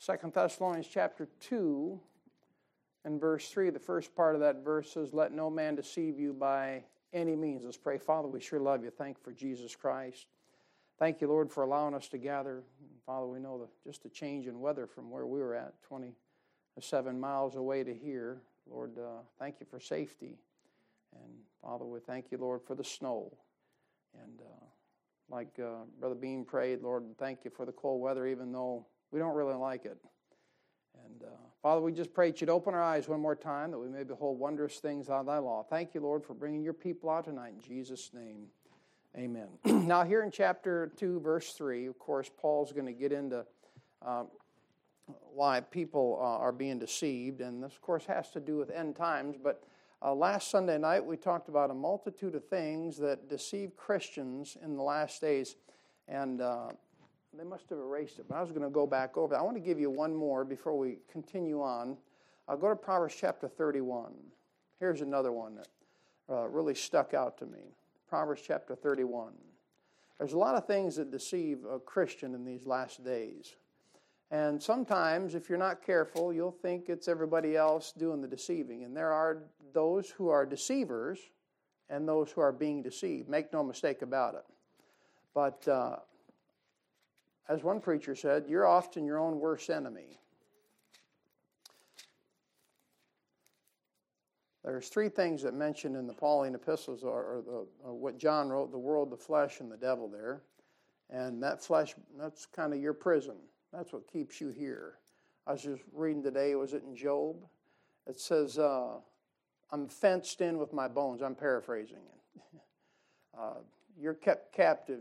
[0.00, 2.00] Second Thessalonians chapter 2
[3.04, 6.32] and verse 3, the first part of that verse says, Let no man deceive you
[6.32, 7.66] by any means.
[7.66, 7.98] Let's pray.
[7.98, 8.88] Father, we sure love you.
[8.88, 10.26] Thank you for Jesus Christ.
[10.98, 12.62] Thank you, Lord, for allowing us to gather.
[13.04, 17.20] Father, we know the, just the change in weather from where we were at, 27
[17.20, 18.40] miles away to here.
[18.70, 20.38] Lord, uh, thank you for safety.
[21.12, 23.36] And Father, we thank you, Lord, for the snow.
[24.14, 24.64] And uh,
[25.28, 29.18] like uh, Brother Beam prayed, Lord, thank you for the cold weather, even though we
[29.18, 29.98] don't really like it.
[31.04, 33.78] And uh, Father, we just pray that you'd open our eyes one more time that
[33.78, 35.64] we may behold wondrous things out of thy law.
[35.68, 37.52] Thank you, Lord, for bringing your people out tonight.
[37.54, 38.46] In Jesus' name,
[39.16, 39.48] amen.
[39.64, 43.44] now, here in chapter 2, verse 3, of course, Paul's going to get into
[44.04, 44.24] uh,
[45.34, 47.40] why people uh, are being deceived.
[47.40, 49.36] And this, of course, has to do with end times.
[49.42, 49.62] But
[50.02, 54.76] uh, last Sunday night, we talked about a multitude of things that deceive Christians in
[54.76, 55.56] the last days.
[56.08, 56.70] And uh,
[57.36, 59.36] they must have erased it, but I was going to go back over.
[59.36, 61.96] I want to give you one more before we continue on.
[62.48, 64.12] I'll go to Proverbs chapter 31.
[64.80, 65.68] Here's another one that
[66.28, 67.74] uh, really stuck out to me
[68.08, 69.32] Proverbs chapter 31.
[70.18, 73.54] There's a lot of things that deceive a Christian in these last days.
[74.32, 78.84] And sometimes, if you're not careful, you'll think it's everybody else doing the deceiving.
[78.84, 81.18] And there are those who are deceivers
[81.88, 83.28] and those who are being deceived.
[83.28, 84.44] Make no mistake about it.
[85.34, 85.96] But uh,
[87.50, 90.20] as one preacher said, you're often your own worst enemy.
[94.64, 98.70] There's three things that mentioned in the Pauline epistles, or, the, or what John wrote:
[98.70, 100.06] the world, the flesh, and the devil.
[100.06, 100.42] There,
[101.08, 103.36] and that flesh—that's kind of your prison.
[103.72, 104.98] That's what keeps you here.
[105.46, 106.54] I was just reading today.
[106.54, 107.36] Was it in Job?
[108.06, 108.98] It says, uh,
[109.72, 112.42] "I'm fenced in with my bones." I'm paraphrasing it.
[113.38, 113.60] Uh,
[113.96, 114.98] you're kept captive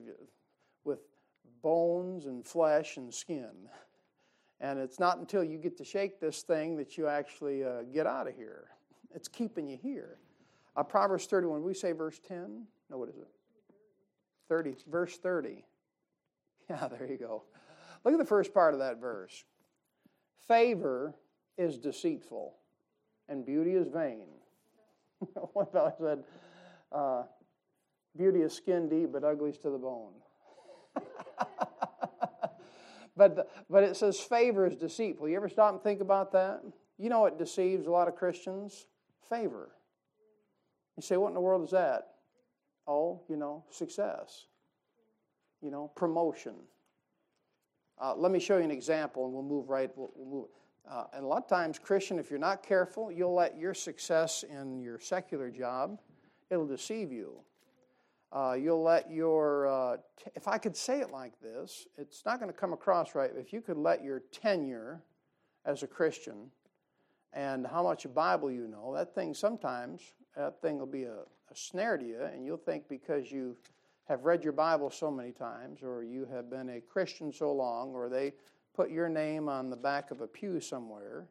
[1.61, 3.51] bones and flesh and skin.
[4.61, 8.05] And it's not until you get to shake this thing that you actually uh, get
[8.05, 8.67] out of here.
[9.13, 10.19] It's keeping you here.
[10.75, 12.65] Uh, Proverbs 31, we say verse 10?
[12.89, 13.27] No, what is it?
[14.47, 15.65] 30, verse 30.
[16.69, 17.45] Yeah, there you go.
[18.05, 19.43] Look at the first part of that verse.
[20.47, 21.15] Favor
[21.57, 22.53] is deceitful,
[23.27, 24.27] and beauty is vain.
[25.53, 26.23] One fellow said,
[26.91, 27.23] uh,
[28.17, 30.13] Beauty is skin deep, but ugly is to the bone.
[33.17, 35.27] but, the, but it says favor is deceitful.
[35.27, 36.61] You ever stop and think about that?
[36.97, 38.87] You know what deceives a lot of Christians?
[39.29, 39.69] Favor.
[40.97, 42.09] You say, what in the world is that?
[42.87, 44.47] Oh, you know, success.
[45.61, 46.55] You know, promotion.
[48.01, 49.89] Uh, let me show you an example and we'll move right.
[49.95, 50.47] We'll, we'll move.
[50.89, 54.43] Uh, and a lot of times, Christian, if you're not careful, you'll let your success
[54.43, 55.99] in your secular job,
[56.49, 57.41] it'll deceive you.
[58.31, 62.39] Uh, you'll let your, uh, t- if I could say it like this, it's not
[62.39, 63.31] going to come across right.
[63.35, 65.01] If you could let your tenure
[65.65, 66.51] as a Christian
[67.33, 70.01] and how much Bible you know, that thing sometimes,
[70.35, 73.55] that thing will be a, a snare to you, and you'll think because you
[74.05, 77.93] have read your Bible so many times, or you have been a Christian so long,
[77.93, 78.33] or they
[78.75, 81.27] put your name on the back of a pew somewhere,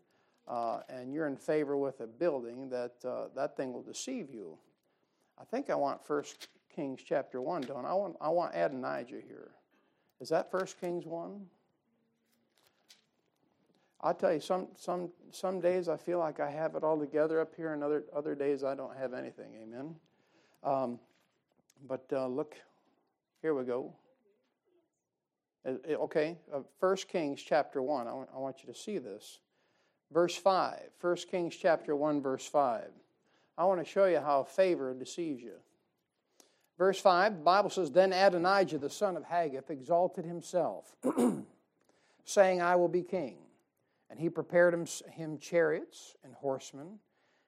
[0.47, 4.57] uh, and you're in favor with a building, that uh, that thing will deceive you.
[5.41, 6.49] I think I want First
[6.79, 7.93] Kings chapter 1, don't I?
[7.93, 9.49] Want, I want Adonijah here.
[10.21, 11.45] Is that 1 Kings 1?
[14.01, 17.41] I'll tell you, some, some, some days I feel like I have it all together
[17.41, 19.51] up here, and other, other days I don't have anything.
[19.61, 19.97] Amen.
[20.63, 21.01] Um,
[21.89, 22.55] but uh, look,
[23.43, 23.93] here we go.
[25.67, 28.07] Uh, uh, okay, uh, 1 Kings chapter 1.
[28.07, 29.41] I want, I want you to see this.
[30.13, 30.79] Verse 5.
[31.01, 32.85] 1 Kings chapter 1, verse 5.
[33.57, 35.55] I want to show you how favor deceives you.
[36.79, 40.95] Verse 5, the Bible says, Then Adonijah, the son of Haggith, exalted himself,
[42.25, 43.39] saying, I will be king.
[44.09, 47.01] And he prepared him, him chariots and horsemen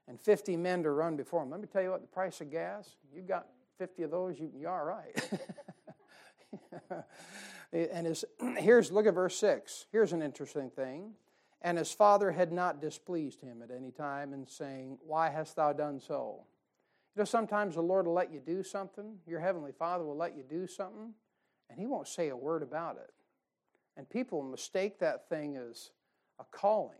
[0.09, 1.51] and 50 men to run before him.
[1.51, 3.47] Let me tell you what, the price of gas, you got
[3.79, 5.31] 50 of those, you, you're all right.
[7.73, 8.25] and his,
[8.59, 9.87] here's, look at verse 6.
[9.93, 11.13] Here's an interesting thing.
[11.63, 15.73] And his father had not displeased him at any time in saying, Why hast thou
[15.73, 16.45] done so?
[17.15, 20.37] You know, sometimes the Lord will let you do something, your Heavenly Father will let
[20.37, 21.13] you do something,
[21.69, 23.11] and He won't say a word about it.
[23.97, 25.91] And people mistake that thing as
[26.39, 26.97] a calling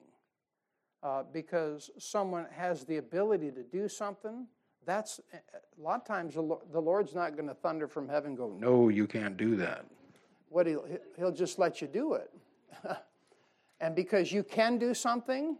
[1.03, 4.47] uh, because someone has the ability to do something.
[4.85, 8.89] That's a lot of times the Lord's not going to thunder from heaven go, No,
[8.89, 9.85] you can't do that.
[10.49, 10.87] What he'll,
[11.17, 12.31] he'll just let you do it.
[13.81, 15.57] and because you can do something,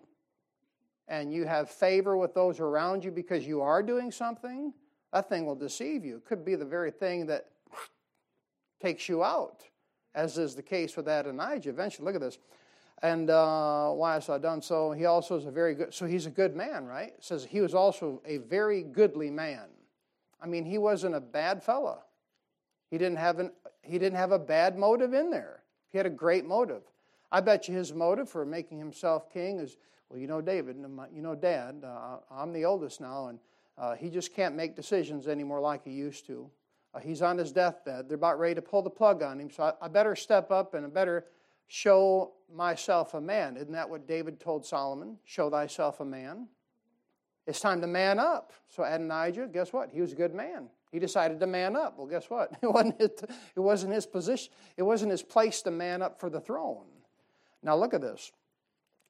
[1.11, 4.73] and you have favor with those around you because you are doing something,
[5.13, 6.17] that thing will deceive you.
[6.17, 7.47] It could be the very thing that
[8.81, 9.65] takes you out,
[10.15, 11.69] as is the case with Adonijah.
[11.69, 12.39] Eventually, look at this.
[13.03, 14.93] And uh, why hast thou done so?
[14.93, 17.09] He also is a very good, so he's a good man, right?
[17.09, 19.65] It says he was also a very goodly man.
[20.41, 21.99] I mean, he wasn't a bad fella.
[22.89, 23.51] He didn't have an,
[23.83, 25.65] he didn't have a bad motive in there.
[25.91, 26.83] He had a great motive.
[27.33, 29.77] I bet you his motive for making himself king is,
[30.11, 30.77] well, you know, David,
[31.15, 33.39] you know, Dad, uh, I'm the oldest now, and
[33.79, 36.51] uh, he just can't make decisions anymore like he used to.
[36.93, 38.09] Uh, he's on his deathbed.
[38.09, 40.75] They're about ready to pull the plug on him, so I, I better step up
[40.75, 41.27] and I better
[41.69, 43.57] show myself a man.
[43.57, 45.17] Isn't that what David told Solomon?
[45.25, 46.49] Show thyself a man.
[47.47, 48.53] It's time to man up.
[48.69, 49.91] So Adonijah, guess what?
[49.91, 50.69] He was a good man.
[50.91, 51.97] He decided to man up.
[51.97, 52.51] Well, guess what?
[52.63, 53.11] It wasn't his,
[53.55, 54.53] it wasn't his position.
[54.77, 56.87] It wasn't his place to man up for the throne.
[57.63, 58.33] Now look at this.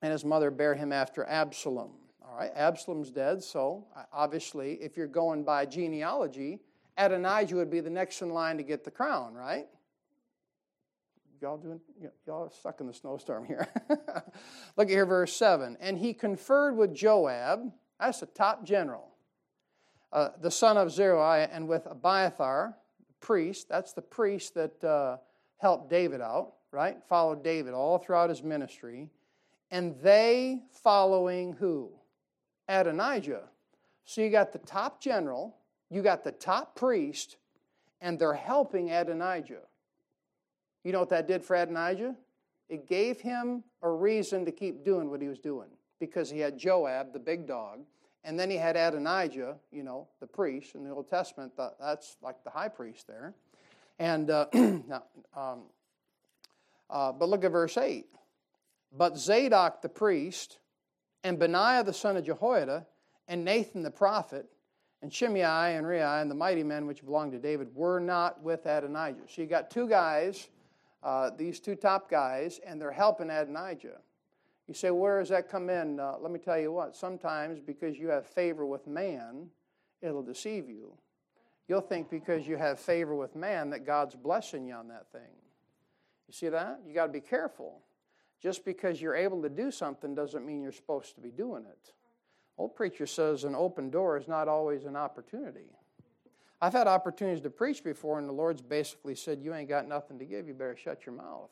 [0.02, 1.90] And his mother bare him after Absalom.
[2.26, 6.60] All right, Absalom's dead, so obviously, if you're going by genealogy,
[6.96, 9.66] Adonijah would be the next in line to get the crown, right?
[11.40, 11.80] Y'all doing?
[12.26, 13.66] Y'all are stuck in the snowstorm here.
[14.76, 15.78] Look at here, verse seven.
[15.80, 17.72] And he conferred with Joab.
[17.98, 19.08] That's the top general,
[20.12, 22.76] uh, the son of Zeruiah, and with Abiathar,
[23.06, 23.68] the priest.
[23.70, 25.16] That's the priest that uh,
[25.56, 26.98] helped David out, right?
[27.08, 29.08] Followed David all throughout his ministry,
[29.70, 31.90] and they following who?
[32.68, 33.42] Adonijah.
[34.04, 35.56] So you got the top general,
[35.90, 37.36] you got the top priest,
[38.00, 39.62] and they're helping Adonijah.
[40.84, 42.16] You know what that did for Adonijah?
[42.68, 45.68] It gave him a reason to keep doing what he was doing
[45.98, 47.80] because he had Joab, the big dog,
[48.24, 51.52] and then he had Adonijah, you know, the priest in the Old Testament.
[51.80, 53.34] That's like the high priest there.
[53.98, 55.62] And uh, um,
[56.88, 58.06] uh, but look at verse eight.
[58.92, 60.58] But Zadok the priest
[61.22, 62.86] and Benaiah the son of Jehoiada,
[63.28, 64.46] and Nathan the prophet,
[65.02, 68.66] and Shimei and Rei and the mighty men which belonged to David were not with
[68.66, 69.22] Adonijah.
[69.28, 70.48] So you got two guys,
[71.02, 73.98] uh, these two top guys, and they're helping Adonijah.
[74.66, 75.98] You say, where does that come in?
[75.98, 76.96] Uh, let me tell you what.
[76.96, 79.48] Sometimes because you have favor with man,
[80.02, 80.92] it'll deceive you.
[81.66, 85.22] You'll think because you have favor with man that God's blessing you on that thing.
[86.26, 86.80] You see that?
[86.86, 87.80] You got to be careful.
[88.40, 91.92] Just because you're able to do something doesn't mean you're supposed to be doing it.
[92.56, 95.70] Old preacher says an open door is not always an opportunity.
[96.62, 100.18] I've had opportunities to preach before, and the Lord's basically said, You ain't got nothing
[100.18, 101.50] to give, you better shut your mouth.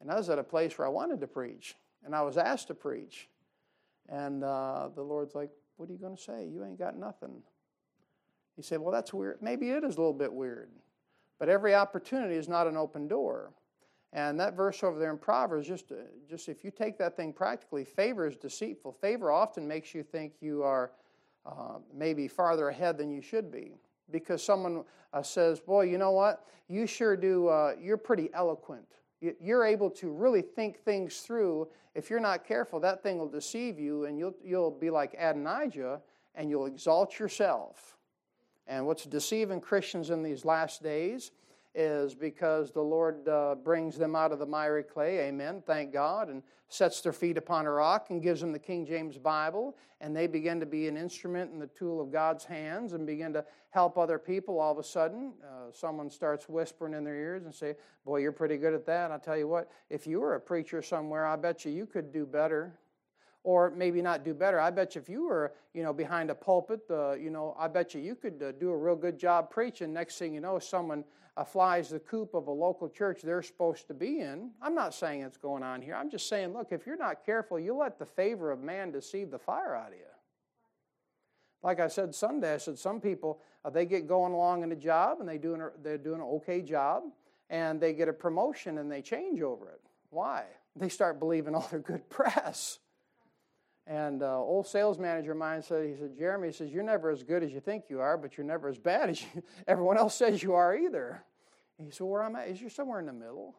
[0.00, 2.68] And I was at a place where I wanted to preach, and I was asked
[2.68, 3.28] to preach.
[4.08, 6.46] And uh, the Lord's like, What are you going to say?
[6.46, 7.42] You ain't got nothing.
[8.56, 9.38] He said, Well, that's weird.
[9.42, 10.70] Maybe it is a little bit weird.
[11.38, 13.52] But every opportunity is not an open door.
[14.16, 15.96] And that verse over there in Proverbs, just, uh,
[16.26, 18.92] just if you take that thing practically, favor is deceitful.
[18.92, 20.92] Favor often makes you think you are
[21.44, 23.74] uh, maybe farther ahead than you should be.
[24.10, 26.46] Because someone uh, says, Boy, you know what?
[26.66, 28.86] You sure do, uh, you're pretty eloquent.
[29.20, 31.68] You're able to really think things through.
[31.94, 36.00] If you're not careful, that thing will deceive you, and you'll, you'll be like Adonijah,
[36.34, 37.98] and you'll exalt yourself.
[38.66, 41.32] And what's deceiving Christians in these last days
[41.76, 46.28] is because the Lord uh, brings them out of the miry clay, amen, thank God,
[46.28, 50.16] and sets their feet upon a rock and gives them the King James Bible, and
[50.16, 53.44] they begin to be an instrument and the tool of God's hands and begin to
[53.70, 54.58] help other people.
[54.58, 58.32] All of a sudden, uh, someone starts whispering in their ears and say, Boy, you're
[58.32, 59.10] pretty good at that.
[59.10, 62.12] I'll tell you what, if you were a preacher somewhere, I bet you you could
[62.12, 62.78] do better
[63.46, 64.58] or maybe not do better.
[64.58, 67.68] I bet you if you were, you know, behind a pulpit, uh, you know, I
[67.68, 69.92] bet you you could uh, do a real good job preaching.
[69.92, 71.04] Next thing you know, someone
[71.36, 74.50] uh, flies the coop of a local church they're supposed to be in.
[74.62, 75.94] I'm not saying it's going on here.
[75.94, 79.30] I'm just saying, look, if you're not careful, you let the favor of man deceive
[79.30, 80.04] the fire out of you.
[81.62, 84.76] Like I said Sunday, I said some people uh, they get going along in a
[84.76, 87.02] job and they a, they're doing an okay job,
[87.50, 89.80] and they get a promotion and they change over it.
[90.10, 90.44] Why?
[90.74, 92.78] They start believing all their good press.
[93.86, 97.10] And uh, old sales manager of mine said, he said, Jeremy, he says, you're never
[97.10, 99.96] as good as you think you are, but you're never as bad as you, everyone
[99.96, 101.22] else says you are either.
[101.78, 103.54] And he said, where I'm at is you're somewhere in the middle.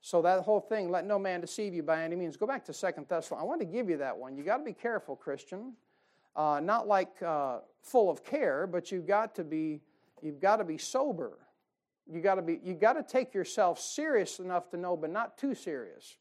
[0.00, 2.36] So that whole thing, let no man deceive you by any means.
[2.36, 3.44] Go back to Second Thessalonians.
[3.44, 4.36] I want to give you that one.
[4.36, 5.74] You got to be careful, Christian.
[6.36, 9.80] Uh, not like uh, full of care, but you've got to be
[10.22, 11.36] you've got to be sober.
[12.06, 15.36] You got to be you got to take yourself serious enough to know, but not
[15.36, 16.16] too serious.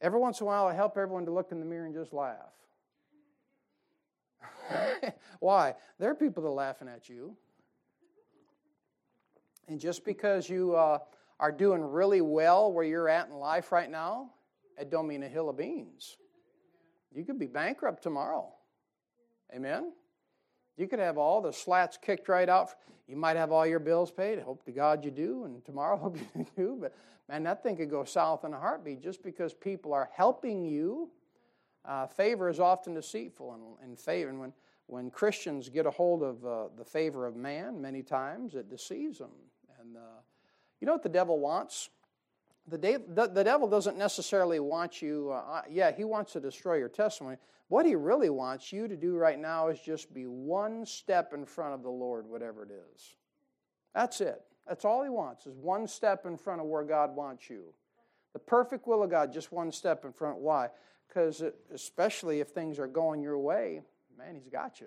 [0.00, 2.12] Every once in a while, I help everyone to look in the mirror and just
[2.12, 2.36] laugh.
[5.40, 5.74] Why?
[5.98, 7.36] There are people that are laughing at you.
[9.68, 10.98] And just because you uh,
[11.38, 14.30] are doing really well where you're at in life right now,
[14.78, 16.16] it don't mean a hill of beans.
[17.14, 18.52] You could be bankrupt tomorrow.
[19.54, 19.92] Amen?
[20.76, 22.70] You could have all the slats kicked right out.
[23.08, 24.38] You might have all your bills paid.
[24.38, 26.78] Hope to God you do, and tomorrow hope you do.
[26.80, 26.94] But
[27.28, 31.10] man, that thing could go south in a heartbeat just because people are helping you.
[31.88, 34.28] Uh, favor is often deceitful, and, and favor.
[34.28, 34.52] And when
[34.88, 39.18] when Christians get a hold of uh, the favor of man, many times it deceives
[39.18, 39.30] them.
[39.78, 40.20] And uh,
[40.80, 41.90] you know what the devil wants?
[42.68, 46.76] The, de- the, the, devil doesn't necessarily want you, uh, yeah, he wants to destroy
[46.76, 47.36] your testimony.
[47.68, 51.44] What he really wants you to do right now is just be one step in
[51.44, 53.16] front of the Lord, whatever it is.
[53.94, 54.40] That's it.
[54.66, 57.74] That's all he wants, is one step in front of where God wants you.
[58.32, 60.38] The perfect will of God, just one step in front.
[60.38, 60.68] Why?
[61.18, 61.42] Because
[61.74, 63.80] especially if things are going your way,
[64.16, 64.86] man, he's got you.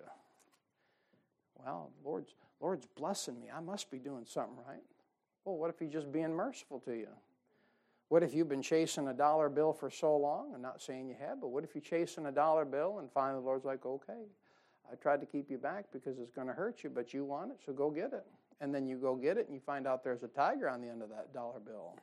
[1.62, 3.48] Well, Lord's, Lord's blessing me.
[3.54, 4.80] I must be doing something right.
[5.44, 7.10] Well, what if he's just being merciful to you?
[8.08, 10.54] What if you've been chasing a dollar bill for so long?
[10.56, 13.42] I'm not saying you have, but what if you're chasing a dollar bill and finally
[13.42, 14.24] the Lord's like, okay,
[14.90, 17.52] I tried to keep you back because it's going to hurt you, but you want
[17.52, 18.26] it, so go get it.
[18.62, 20.88] And then you go get it and you find out there's a tiger on the
[20.88, 21.98] end of that dollar bill.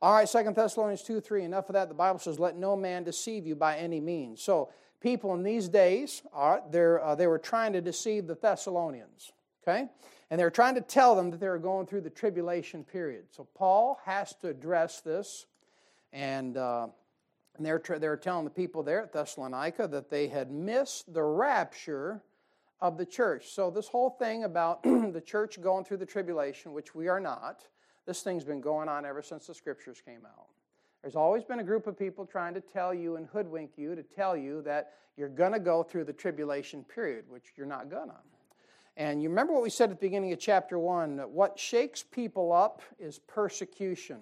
[0.00, 1.44] All right, Second Thessalonians 2 3.
[1.44, 1.88] Enough of that.
[1.88, 4.40] The Bible says, Let no man deceive you by any means.
[4.40, 9.32] So people in these days are uh, they were trying to deceive the Thessalonians.
[9.62, 9.88] Okay,
[10.30, 13.24] and they were trying to tell them that they were going through the tribulation period.
[13.30, 15.46] So Paul has to address this,
[16.12, 16.56] and.
[16.56, 16.88] Uh,
[17.56, 22.22] and they're, they're telling the people there at Thessalonica that they had missed the rapture
[22.80, 23.48] of the church.
[23.48, 27.66] So, this whole thing about the church going through the tribulation, which we are not,
[28.08, 30.46] this thing's been going on ever since the scriptures came out.
[31.02, 34.02] There's always been a group of people trying to tell you and hoodwink you to
[34.02, 38.08] tell you that you're going to go through the tribulation period, which you're not going
[38.08, 38.14] to.
[38.96, 42.02] And you remember what we said at the beginning of chapter 1 that what shakes
[42.02, 44.20] people up is persecution.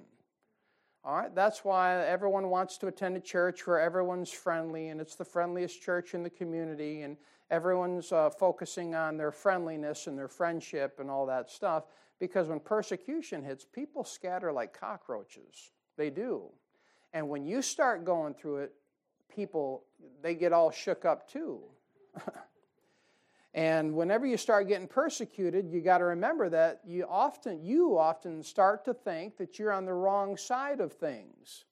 [1.04, 5.14] All right, that's why everyone wants to attend a church where everyone's friendly and it's
[5.14, 7.16] the friendliest church in the community and
[7.52, 11.84] everyone's uh, focusing on their friendliness and their friendship and all that stuff.
[12.18, 15.70] Because when persecution hits, people scatter like cockroaches.
[15.96, 16.50] They do.
[17.12, 18.72] And when you start going through it,
[19.28, 19.84] people,
[20.22, 21.60] they get all shook up too.
[23.54, 28.42] and whenever you start getting persecuted, you got to remember that you often, you often
[28.42, 31.65] start to think that you're on the wrong side of things.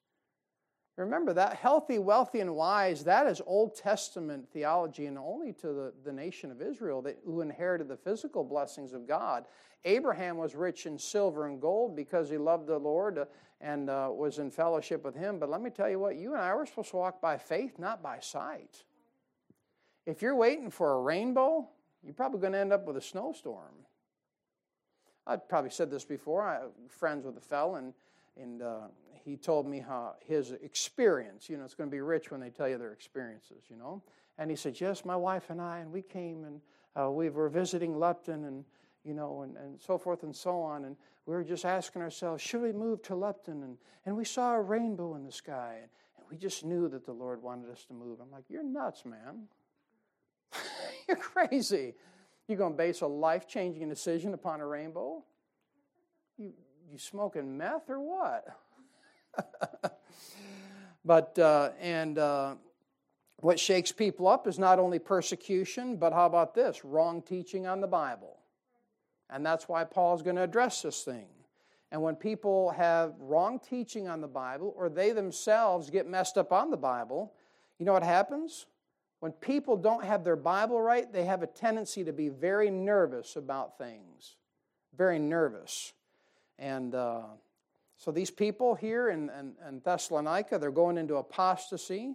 [0.96, 5.92] Remember that healthy, wealthy, and wise, that is Old Testament theology and only to the,
[6.04, 9.46] the nation of Israel that, who inherited the physical blessings of God.
[9.84, 13.24] Abraham was rich in silver and gold because he loved the Lord uh,
[13.60, 15.40] and uh, was in fellowship with him.
[15.40, 17.76] But let me tell you what, you and I were supposed to walk by faith,
[17.78, 18.84] not by sight.
[20.06, 21.68] If you're waiting for a rainbow,
[22.04, 23.74] you're probably going to end up with a snowstorm.
[25.26, 26.46] I've probably said this before.
[26.46, 27.94] I'm friends with a fellow, and,
[28.40, 28.88] and uh,
[29.24, 32.50] he told me how his experience, you know, it's going to be rich when they
[32.50, 34.02] tell you their experiences, you know.
[34.38, 36.60] And he said, Yes, my wife and I, and we came and
[37.00, 38.64] uh, we were visiting Lupton, and
[39.04, 40.84] you know, and, and so forth and so on.
[40.84, 43.62] And we were just asking ourselves, should we move to Lupton?
[43.62, 43.76] And,
[44.06, 47.12] and we saw a rainbow in the sky, and, and we just knew that the
[47.12, 48.20] Lord wanted us to move.
[48.20, 49.44] I'm like, you're nuts, man.
[51.08, 51.94] you're crazy.
[52.48, 55.24] You're going to base a life changing decision upon a rainbow?
[56.36, 56.52] You,
[56.90, 58.46] you smoking meth or what?
[61.04, 62.54] but, uh, and, uh,
[63.44, 66.82] what shakes people up is not only persecution, but how about this?
[66.82, 68.38] Wrong teaching on the Bible.
[69.28, 71.26] And that's why Paul's going to address this thing.
[71.92, 76.52] And when people have wrong teaching on the Bible or they themselves get messed up
[76.52, 77.34] on the Bible,
[77.78, 78.66] you know what happens?
[79.20, 83.36] When people don't have their Bible right, they have a tendency to be very nervous
[83.36, 84.36] about things.
[84.96, 85.92] Very nervous.
[86.58, 87.22] And uh,
[87.96, 92.14] so these people here in, in, in, Thessalonica, they're going into apostasy.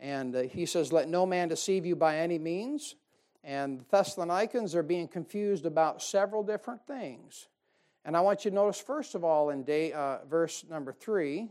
[0.00, 2.94] And uh, he says, Let no man deceive you by any means.
[3.42, 7.46] And the Thessalonians are being confused about several different things.
[8.04, 11.50] And I want you to notice, first of all, in day, uh, verse number three,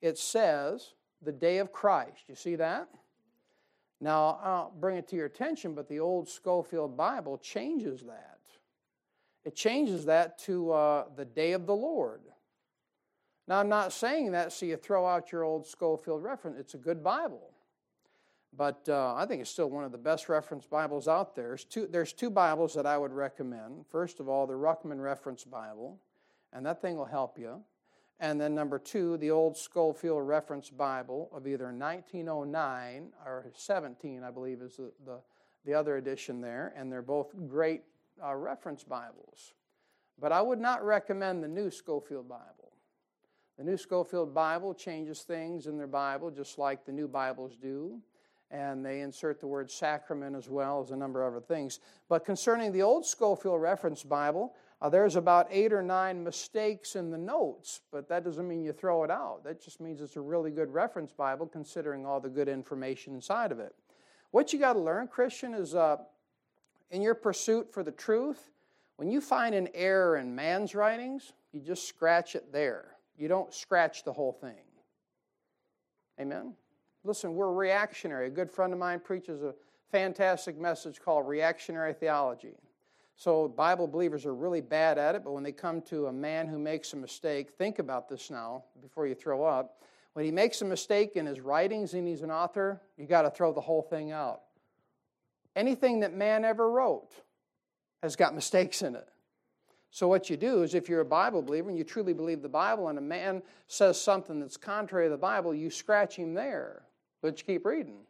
[0.00, 2.24] it says, the day of Christ.
[2.28, 2.88] You see that?
[4.00, 8.33] Now, I'll bring it to your attention, but the old Scofield Bible changes that.
[9.44, 12.20] It changes that to uh, the day of the Lord.
[13.46, 16.58] Now, I'm not saying that so you throw out your old Scofield reference.
[16.58, 17.50] It's a good Bible.
[18.56, 21.48] But uh, I think it's still one of the best reference Bibles out there.
[21.48, 23.84] There's two, there's two Bibles that I would recommend.
[23.90, 25.98] First of all, the Ruckman Reference Bible,
[26.52, 27.62] and that thing will help you.
[28.20, 34.30] And then number two, the old Scofield Reference Bible of either 1909 or 17, I
[34.30, 35.18] believe, is the, the,
[35.64, 36.72] the other edition there.
[36.76, 37.82] And they're both great
[38.22, 39.54] uh, reference Bibles.
[40.18, 42.72] But I would not recommend the new Scofield Bible.
[43.58, 48.00] The new Scofield Bible changes things in their Bible just like the new Bibles do
[48.54, 51.80] and they insert the word sacrament as well as a number of other things.
[52.08, 57.10] But concerning the old Scofield Reference Bible, uh, there's about eight or nine mistakes in
[57.10, 59.42] the notes, but that doesn't mean you throw it out.
[59.42, 63.50] That just means it's a really good reference Bible considering all the good information inside
[63.50, 63.74] of it.
[64.30, 65.96] What you got to learn, Christian, is uh,
[66.90, 68.50] in your pursuit for the truth,
[68.96, 72.96] when you find an error in man's writings, you just scratch it there.
[73.16, 74.64] You don't scratch the whole thing.
[76.20, 76.54] Amen?
[77.02, 78.28] Listen, we're reactionary.
[78.28, 79.54] A good friend of mine preaches a
[79.90, 82.54] fantastic message called reactionary theology.
[83.16, 86.48] So, Bible believers are really bad at it, but when they come to a man
[86.48, 89.82] who makes a mistake, think about this now before you throw up.
[90.14, 93.30] When he makes a mistake in his writings and he's an author, you got to
[93.30, 94.42] throw the whole thing out.
[95.56, 97.10] Anything that man ever wrote
[98.02, 99.08] has got mistakes in it.
[99.90, 102.48] So, what you do is if you're a Bible believer and you truly believe the
[102.48, 106.82] Bible, and a man says something that's contrary to the Bible, you scratch him there.
[107.22, 108.00] But you keep reading.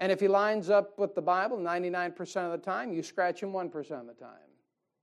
[0.00, 3.52] And if he lines up with the Bible 99% of the time, you scratch him
[3.52, 4.50] 1% of the time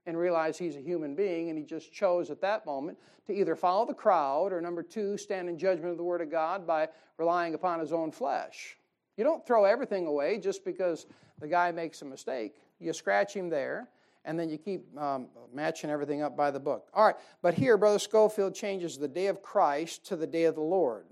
[0.05, 3.55] and realize he's a human being and he just chose at that moment to either
[3.55, 6.89] follow the crowd or, number two, stand in judgment of the Word of God by
[7.17, 8.77] relying upon his own flesh.
[9.19, 11.05] You don't throw everything away just because
[11.41, 12.55] the guy makes a mistake.
[12.79, 13.89] You scratch him there
[14.23, 16.87] and then you keep um, matching everything up by the book.
[16.93, 20.55] All right, but here, Brother Scofield changes the day of Christ to the day of
[20.55, 21.03] the Lord.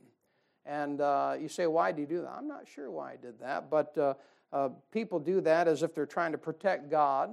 [0.66, 2.30] And uh, you say, why do you do that?
[2.30, 4.14] I'm not sure why I did that, but uh,
[4.54, 7.32] uh, people do that as if they're trying to protect God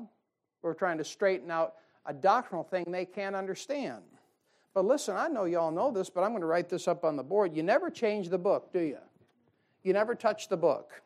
[0.65, 4.03] or trying to straighten out a doctrinal thing they can't understand.
[4.75, 7.05] But listen, I know you all know this, but I'm going to write this up
[7.05, 7.55] on the board.
[7.55, 8.99] You never change the book, do you?
[9.85, 11.03] You never touch the book.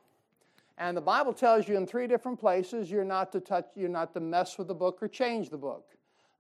[0.78, 4.14] And the Bible tells you in three different places you're not to touch, you're not
[4.14, 5.90] to mess with the book or change the book.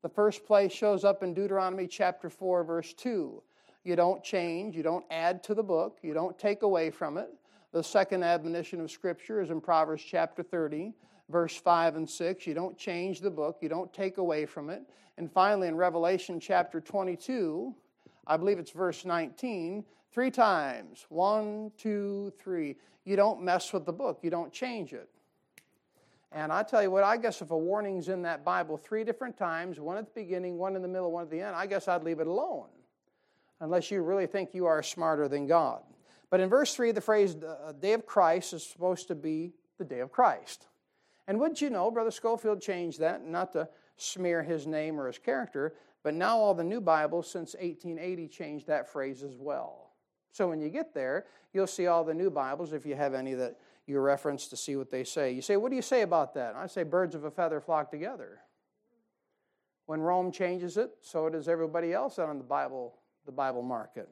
[0.02, 3.42] The first place shows up in Deuteronomy chapter 4, verse 2.
[3.82, 7.30] You don't change, you don't add to the book, you don't take away from it.
[7.72, 10.94] The second admonition of Scripture is in Proverbs chapter 30,
[11.28, 12.46] verse 5 and 6.
[12.46, 14.82] You don't change the book, you don't take away from it.
[15.16, 17.74] And finally, in Revelation chapter 22,
[18.28, 22.76] I believe it's verse 19, three times one, two, three.
[23.04, 25.08] You don't mess with the book, you don't change it.
[26.30, 29.36] And I tell you what, I guess if a warning's in that Bible three different
[29.36, 31.88] times, one at the beginning, one in the middle, one at the end, I guess
[31.88, 32.68] I'd leave it alone
[33.60, 35.82] unless you really think you are smarter than God.
[36.30, 39.84] But in verse 3, the phrase uh, day of Christ is supposed to be the
[39.84, 40.66] day of Christ.
[41.26, 45.18] And wouldn't you know, Brother Scofield changed that, not to smear his name or his
[45.18, 49.87] character, but now all the new Bibles since 1880 changed that phrase as well.
[50.38, 53.34] So when you get there, you'll see all the new Bibles, if you have any
[53.34, 53.56] that
[53.88, 55.32] you reference to see what they say.
[55.32, 56.54] You say, What do you say about that?
[56.54, 58.38] I say, Birds of a feather flock together.
[59.86, 62.94] When Rome changes it, so does everybody else out on the Bible
[63.26, 64.08] the Bible market.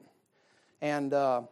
[0.81, 1.43] And, uh,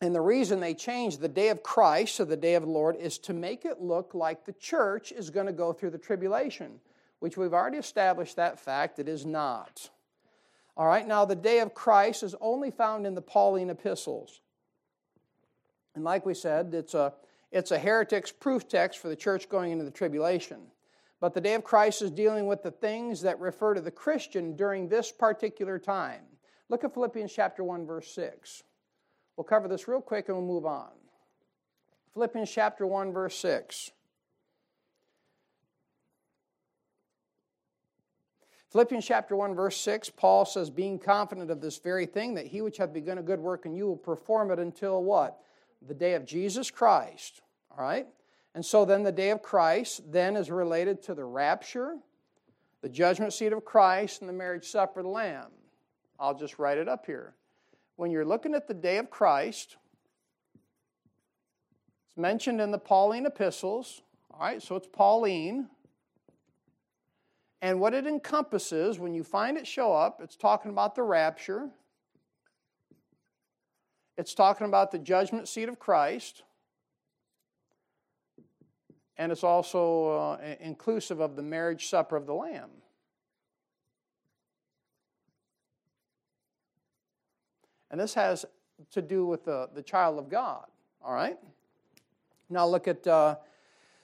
[0.00, 2.94] and the reason they changed the day of Christ to the day of the Lord
[2.94, 6.78] is to make it look like the church is going to go through the tribulation,
[7.18, 9.90] which we've already established that fact it is not.
[10.76, 14.40] All right, now the day of Christ is only found in the Pauline epistles.
[15.94, 17.14] And like we said, it's a,
[17.52, 20.58] it's a heretic's proof text for the church going into the tribulation.
[21.20, 24.56] But the day of Christ is dealing with the things that refer to the Christian
[24.56, 26.22] during this particular time.
[26.68, 28.64] Look at Philippians chapter 1, verse 6.
[29.36, 30.90] We'll cover this real quick and we'll move on.
[32.14, 33.90] Philippians chapter 1, verse 6.
[38.74, 42.60] Philippians chapter 1, verse 6, Paul says, Being confident of this very thing, that he
[42.60, 45.38] which hath begun a good work in you will perform it until what?
[45.86, 47.40] The day of Jesus Christ.
[47.70, 48.08] All right?
[48.52, 51.98] And so then the day of Christ then is related to the rapture,
[52.82, 55.52] the judgment seat of Christ, and the marriage supper of the Lamb.
[56.18, 57.36] I'll just write it up here.
[57.94, 59.76] When you're looking at the day of Christ,
[62.08, 64.02] it's mentioned in the Pauline epistles.
[64.32, 65.68] All right, so it's Pauline.
[67.64, 71.70] And what it encompasses, when you find it show up, it's talking about the rapture.
[74.18, 76.42] It's talking about the judgment seat of Christ.
[79.16, 82.68] And it's also uh, inclusive of the marriage supper of the Lamb.
[87.90, 88.44] And this has
[88.90, 90.66] to do with the, the child of God.
[91.02, 91.38] All right?
[92.50, 93.36] Now look at, uh,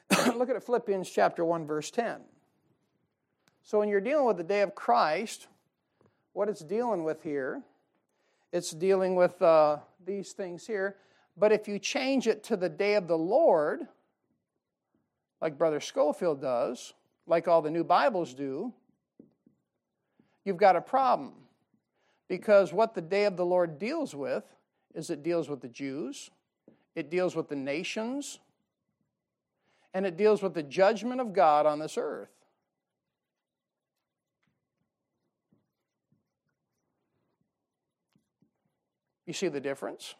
[0.34, 2.22] look at Philippians chapter 1, verse 10.
[3.70, 5.46] So when you're dealing with the day of Christ,
[6.32, 7.62] what it's dealing with here,
[8.52, 10.96] it's dealing with uh, these things here.
[11.36, 13.82] But if you change it to the day of the Lord,
[15.40, 16.94] like Brother Scofield does,
[17.28, 18.72] like all the new Bibles do,
[20.44, 21.34] you've got a problem.
[22.26, 24.42] Because what the day of the Lord deals with
[24.96, 26.32] is it deals with the Jews,
[26.96, 28.40] it deals with the nations,
[29.94, 32.39] and it deals with the judgment of God on this earth.
[39.30, 40.16] You see the difference?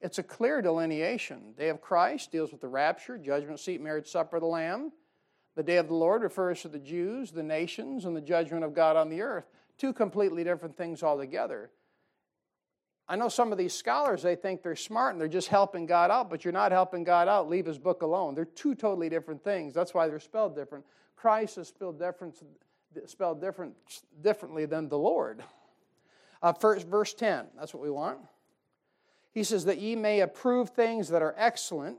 [0.00, 1.52] It's a clear delineation.
[1.56, 4.90] Day of Christ deals with the rapture, judgment seat, marriage supper of the Lamb.
[5.54, 8.74] The day of the Lord refers to the Jews, the nations, and the judgment of
[8.74, 9.44] God on the earth.
[9.78, 11.70] Two completely different things altogether.
[13.08, 16.10] I know some of these scholars, they think they're smart and they're just helping God
[16.10, 17.48] out, but you're not helping God out.
[17.48, 18.34] Leave his book alone.
[18.34, 19.74] They're two totally different things.
[19.74, 20.84] That's why they're spelled different.
[21.14, 22.34] Christ is spelled different,
[23.04, 23.74] spelled different,
[24.22, 25.44] differently than the Lord.
[26.42, 28.18] Uh, first, verse 10, that's what we want.
[29.32, 31.98] He says, That ye may approve things that are excellent,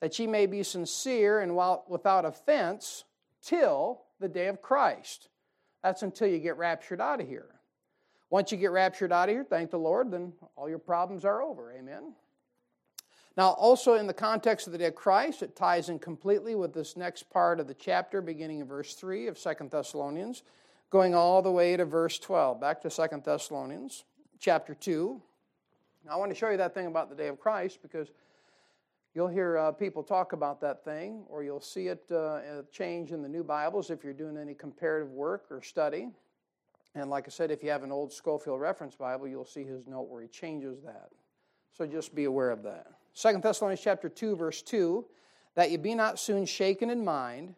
[0.00, 1.56] that ye may be sincere and
[1.88, 3.04] without offense
[3.42, 5.28] till the day of Christ.
[5.82, 7.46] That's until you get raptured out of here.
[8.30, 11.42] Once you get raptured out of here, thank the Lord, then all your problems are
[11.42, 11.72] over.
[11.72, 12.14] Amen.
[13.36, 16.72] Now, also in the context of the day of Christ, it ties in completely with
[16.72, 20.42] this next part of the chapter, beginning in verse 3 of Second Thessalonians,
[20.90, 22.60] going all the way to verse 12.
[22.60, 24.04] Back to Second Thessalonians,
[24.38, 25.20] chapter 2.
[26.04, 28.08] Now, I want to show you that thing about the day of Christ because
[29.14, 33.22] you'll hear uh, people talk about that thing, or you'll see it uh, change in
[33.22, 36.08] the new Bibles if you're doing any comparative work or study.
[36.94, 39.86] And like I said, if you have an old Scofield Reference Bible, you'll see his
[39.86, 41.10] note where he changes that.
[41.76, 42.86] So just be aware of that.
[43.12, 45.04] Second Thessalonians chapter 2, verse 2,
[45.56, 47.54] that you be not soon shaken in mind,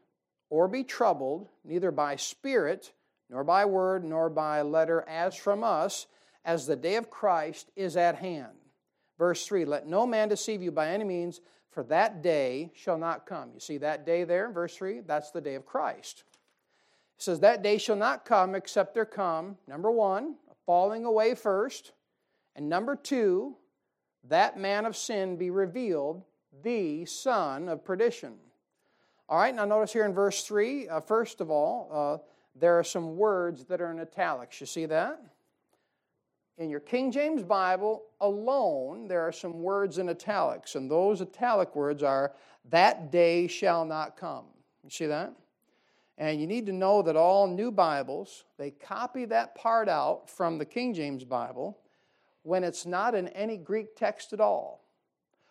[0.51, 2.93] or be troubled, neither by spirit,
[3.31, 6.07] nor by word, nor by letter, as from us,
[6.45, 8.57] as the day of Christ is at hand.
[9.19, 13.27] Verse 3 Let no man deceive you by any means, for that day shall not
[13.27, 13.51] come.
[13.55, 15.01] You see that day there, verse 3?
[15.01, 16.25] That's the day of Christ.
[17.19, 21.93] It says, That day shall not come except there come, number one, falling away first,
[22.55, 23.57] and number two,
[24.25, 26.25] that man of sin be revealed,
[26.63, 28.35] the son of perdition.
[29.29, 32.19] All right, now notice here in verse 3, uh, first of all, uh,
[32.55, 34.61] there are some words that are in italics.
[34.61, 35.21] You see that?
[36.59, 41.77] In your King James Bible alone, there are some words in italics, and those italic
[41.77, 42.33] words are,
[42.71, 44.45] that day shall not come.
[44.83, 45.33] You see that?
[46.19, 50.59] And you need to know that all new Bibles, they copy that part out from
[50.59, 51.79] the King James Bible
[52.43, 54.85] when it's not in any Greek text at all.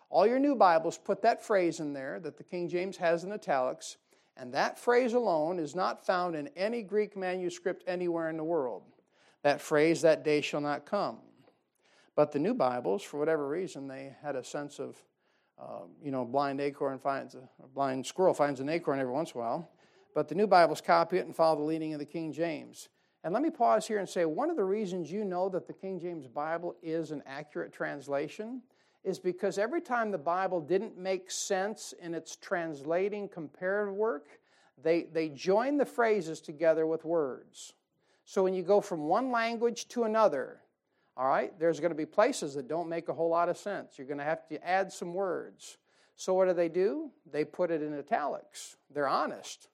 [0.10, 3.32] All your new Bibles put that phrase in there that the King James has in
[3.32, 3.96] italics,
[4.38, 8.84] and that phrase alone is not found in any Greek manuscript anywhere in the world.
[9.44, 11.18] That phrase, that day shall not come.
[12.16, 15.02] But the new Bibles, for whatever reason, they had a sense of,
[15.62, 19.32] uh, you know, blind acorn finds a, a blind squirrel finds an acorn every once
[19.32, 19.70] in a while
[20.18, 22.90] but the new Bibles copy it and follow the leading of the King James.
[23.24, 25.74] And let me pause here and say one of the reasons you know that the
[25.74, 28.64] King James Bible is an accurate translation
[29.04, 34.28] is because every time the Bible didn't make sense in its translating comparative work,
[34.82, 37.74] they, they join the phrases together with words.
[38.26, 40.60] So when you go from one language to another,
[41.16, 43.98] all right, there's going to be places that don't make a whole lot of sense.
[43.98, 45.78] You're going to have to add some words.
[46.16, 47.10] So what do they do?
[47.32, 48.76] They put it in italics.
[48.94, 49.70] They're honest.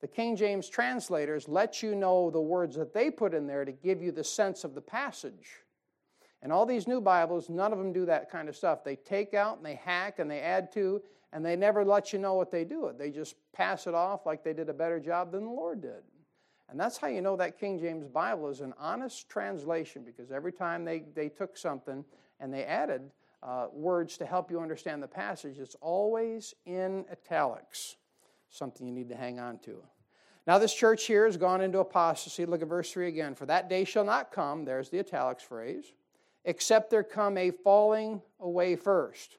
[0.00, 3.72] The King James translators let you know the words that they put in there to
[3.72, 5.62] give you the sense of the passage.
[6.42, 8.84] And all these new Bibles, none of them do that kind of stuff.
[8.84, 12.18] They take out and they hack and they add to, and they never let you
[12.18, 12.86] know what they do.
[12.86, 12.98] It.
[12.98, 16.02] They just pass it off like they did a better job than the Lord did.
[16.70, 20.52] And that's how you know that King James Bible is an honest translation because every
[20.52, 22.04] time they, they took something
[22.40, 23.10] and they added
[23.42, 27.96] uh, words to help you understand the passage, it's always in italics
[28.50, 29.82] something you need to hang on to.
[30.46, 32.46] Now, this church here has gone into apostasy.
[32.46, 33.34] Look at verse 3 again.
[33.34, 35.92] For that day shall not come, there's the italics phrase,
[36.44, 39.38] except there come a falling away first.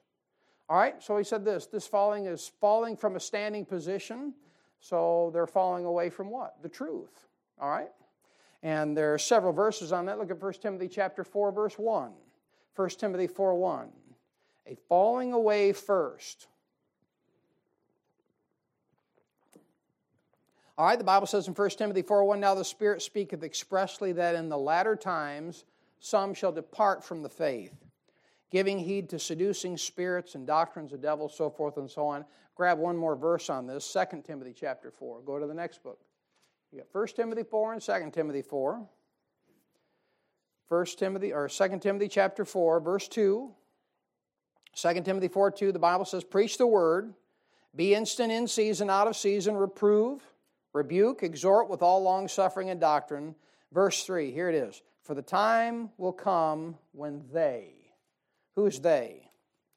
[0.68, 4.34] All right, so he said this this falling is falling from a standing position.
[4.80, 6.62] So they're falling away from what?
[6.62, 7.26] The truth.
[7.60, 7.90] All right?
[8.62, 10.18] And there are several verses on that.
[10.18, 12.12] Look at 1 Timothy chapter 4, verse 1.
[12.76, 13.88] 1 Timothy 4 1.
[14.66, 16.46] A falling away first.
[20.78, 24.12] All right, the Bible says in 1 Timothy 4 1, now the Spirit speaketh expressly
[24.12, 25.64] that in the latter times
[26.00, 27.72] some shall depart from the faith,
[28.50, 32.24] giving heed to seducing spirits and doctrines of devils, so forth and so on.
[32.56, 35.20] Grab one more verse on this, 2 Timothy chapter 4.
[35.20, 35.98] Go to the next book.
[36.72, 38.86] You got 1 Timothy 4 and 2 Timothy 4.
[40.68, 43.50] 1 Timothy or 2 Timothy chapter 4, verse 2.
[44.74, 47.12] 2 Timothy 4 2, the Bible says, Preach the word,
[47.74, 50.22] be instant in season, out of season, reprove
[50.72, 53.34] rebuke, exhort with all long suffering and doctrine.
[53.72, 54.82] Verse 3, here it is.
[55.10, 57.72] For the time will come when they,
[58.54, 59.28] who's they?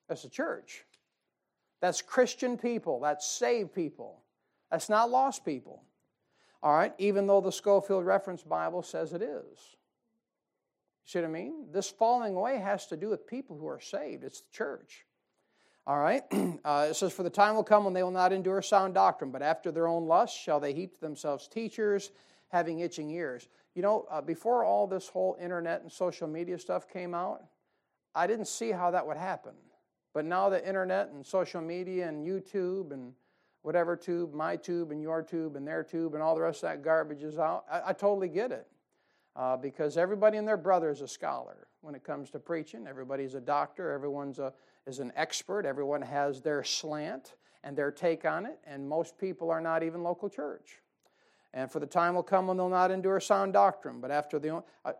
[0.08, 0.86] That's the church.
[1.82, 3.00] That's Christian people.
[3.00, 4.22] That's saved people.
[4.70, 5.82] That's not lost people.
[6.62, 9.58] All right, even though the Scofield Reference Bible says it is.
[9.58, 11.66] You see what I mean?
[11.72, 14.24] This falling away has to do with people who are saved.
[14.24, 15.04] It's the church.
[15.88, 16.22] All right?
[16.64, 19.32] Uh, it says, For the time will come when they will not endure sound doctrine,
[19.32, 22.12] but after their own lusts shall they heap to themselves teachers
[22.54, 23.48] having itching ears.
[23.76, 27.44] You know, uh, before all this whole internet and social media stuff came out,
[28.14, 29.54] I didn't see how that would happen.
[30.14, 33.14] But now the internet and social media and YouTube and
[33.64, 36.70] whatever tube, my tube and your tube and their tube and all the rest of
[36.70, 38.68] that garbage is out, I, I totally get it.
[39.36, 42.86] Uh, because everybody and their brother is a scholar when it comes to preaching.
[42.88, 44.54] Everybody's a doctor, everyone's a,
[44.86, 47.34] is an expert, everyone has their slant
[47.64, 50.83] and their take on it, and most people are not even local church.
[51.54, 54.02] And for the time will come when they'll not endure sound doctrine.
[54.02, 54.92] But after the, uh,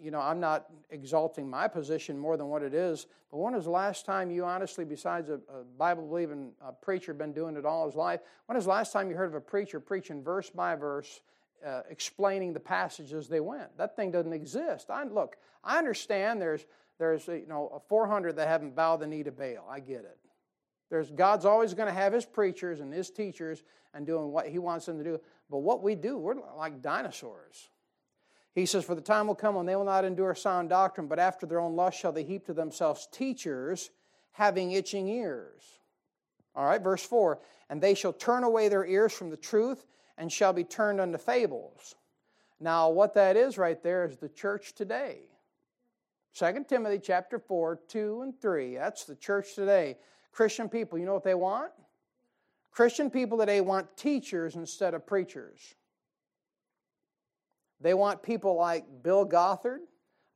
[0.00, 3.06] you know, I'm not exalting my position more than what it is.
[3.30, 7.32] But when was the last time you honestly, besides a, a Bible believing preacher, been
[7.32, 8.20] doing it all his life?
[8.46, 11.22] When was the last time you heard of a preacher preaching verse by verse,
[11.66, 13.76] uh, explaining the passages they went?
[13.76, 14.90] That thing doesn't exist.
[14.90, 15.36] I look.
[15.64, 16.40] I understand.
[16.40, 16.66] There's
[16.98, 19.66] there's you know 400 that haven't bowed the knee to Baal.
[19.68, 20.18] I get it.
[20.88, 24.58] There's God's always going to have his preachers and his teachers and doing what he
[24.58, 25.20] wants them to do.
[25.50, 27.68] But what we do, we're like dinosaurs.
[28.54, 31.18] He says, For the time will come when they will not endure sound doctrine, but
[31.18, 33.90] after their own lust shall they heap to themselves teachers
[34.32, 35.62] having itching ears.
[36.54, 39.84] All right, verse 4 And they shall turn away their ears from the truth
[40.18, 41.94] and shall be turned unto fables.
[42.58, 45.20] Now, what that is right there is the church today.
[46.34, 48.76] 2 Timothy chapter 4, 2 and 3.
[48.76, 49.96] That's the church today.
[50.32, 51.72] Christian people, you know what they want?
[52.76, 55.74] Christian people today want teachers instead of preachers.
[57.80, 59.80] They want people like Bill Gothard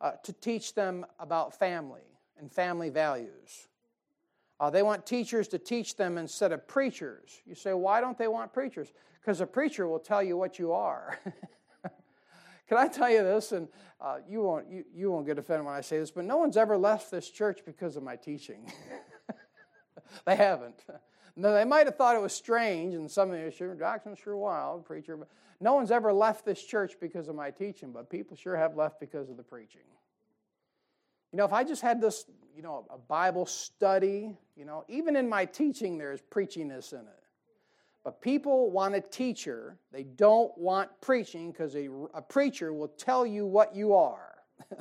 [0.01, 2.01] uh, to teach them about family
[2.39, 3.69] and family values.
[4.59, 7.43] Uh, they want teachers to teach them instead of preachers.
[7.45, 8.91] You say, why don't they want preachers?
[9.21, 11.19] Because a preacher will tell you what you are.
[12.71, 13.53] Can I tell you this?
[13.53, 13.69] And
[14.01, 16.57] uh, you, won't, you, you won't get offended when I say this, but no one's
[16.57, 18.73] ever left this church because of my teaching.
[20.25, 20.83] they haven't.
[21.37, 24.37] Now, they might have thought it was strange, and some of you sure, Jackson's sure
[24.37, 25.29] wild, preacher, but
[25.61, 28.99] no one's ever left this church because of my teaching, but people sure have left
[28.99, 29.83] because of the preaching.
[31.33, 32.25] You know, if I just had this,
[32.57, 37.21] you know, a Bible study, you know, even in my teaching, there's preachiness in it.
[38.03, 39.77] But people want a teacher.
[39.93, 44.39] They don't want preaching because a, a preacher will tell you what you are.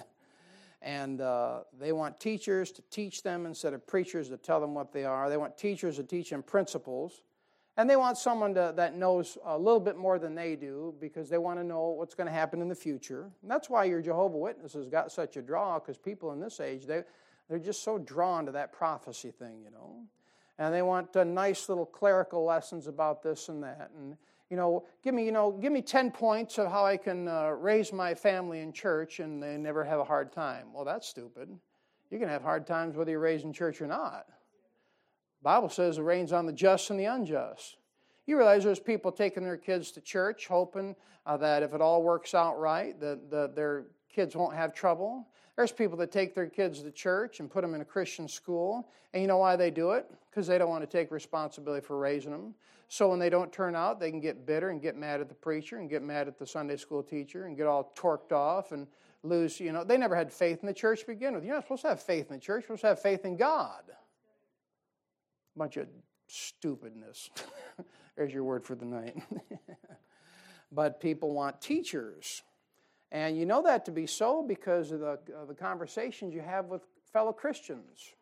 [0.82, 4.94] And uh, they want teachers to teach them instead of preachers to tell them what
[4.94, 5.30] they are.
[5.30, 7.22] They want teachers to teach them principles.
[7.76, 11.30] And they want someone to, that knows a little bit more than they do because
[11.30, 13.30] they want to know what's going to happen in the future.
[13.42, 16.86] And that's why your Jehovah Witnesses got such a draw because people in this age,
[16.86, 17.04] they,
[17.50, 20.02] they're just so drawn to that prophecy thing, you know.
[20.58, 23.92] And they want uh, nice little clerical lessons about this and that.
[23.98, 24.18] And
[24.50, 27.50] you know, give me, you know, give me 10 points of how I can uh,
[27.50, 30.74] raise my family in church and they never have a hard time.
[30.74, 31.50] Well, that's stupid.
[32.10, 34.26] You can have hard times whether you're raised in church or not.
[34.28, 37.78] The Bible says it rains on the just and the unjust.
[38.26, 42.02] You realize there's people taking their kids to church hoping uh, that if it all
[42.02, 45.28] works out right, that, that their kids won't have trouble.
[45.56, 48.90] There's people that take their kids to church and put them in a Christian school.
[49.14, 50.10] And you know why they do it?
[50.30, 52.56] Because they don't want to take responsibility for raising them.
[52.88, 55.36] So when they don't turn out, they can get bitter and get mad at the
[55.36, 58.88] preacher and get mad at the Sunday school teacher and get all torqued off and
[59.24, 61.44] lose, you know, they never had faith in the church to begin with.
[61.44, 63.38] You're not supposed to have faith in the church, you're supposed to have faith in
[63.38, 63.84] God.
[65.56, 65.88] Bunch of
[66.28, 67.30] stupidness.
[68.16, 69.22] There's your word for the night.
[70.72, 72.44] but people want teachers.
[73.12, 76.66] And you know that to be so because of the, of the conversations you have
[76.66, 78.14] with fellow Christians.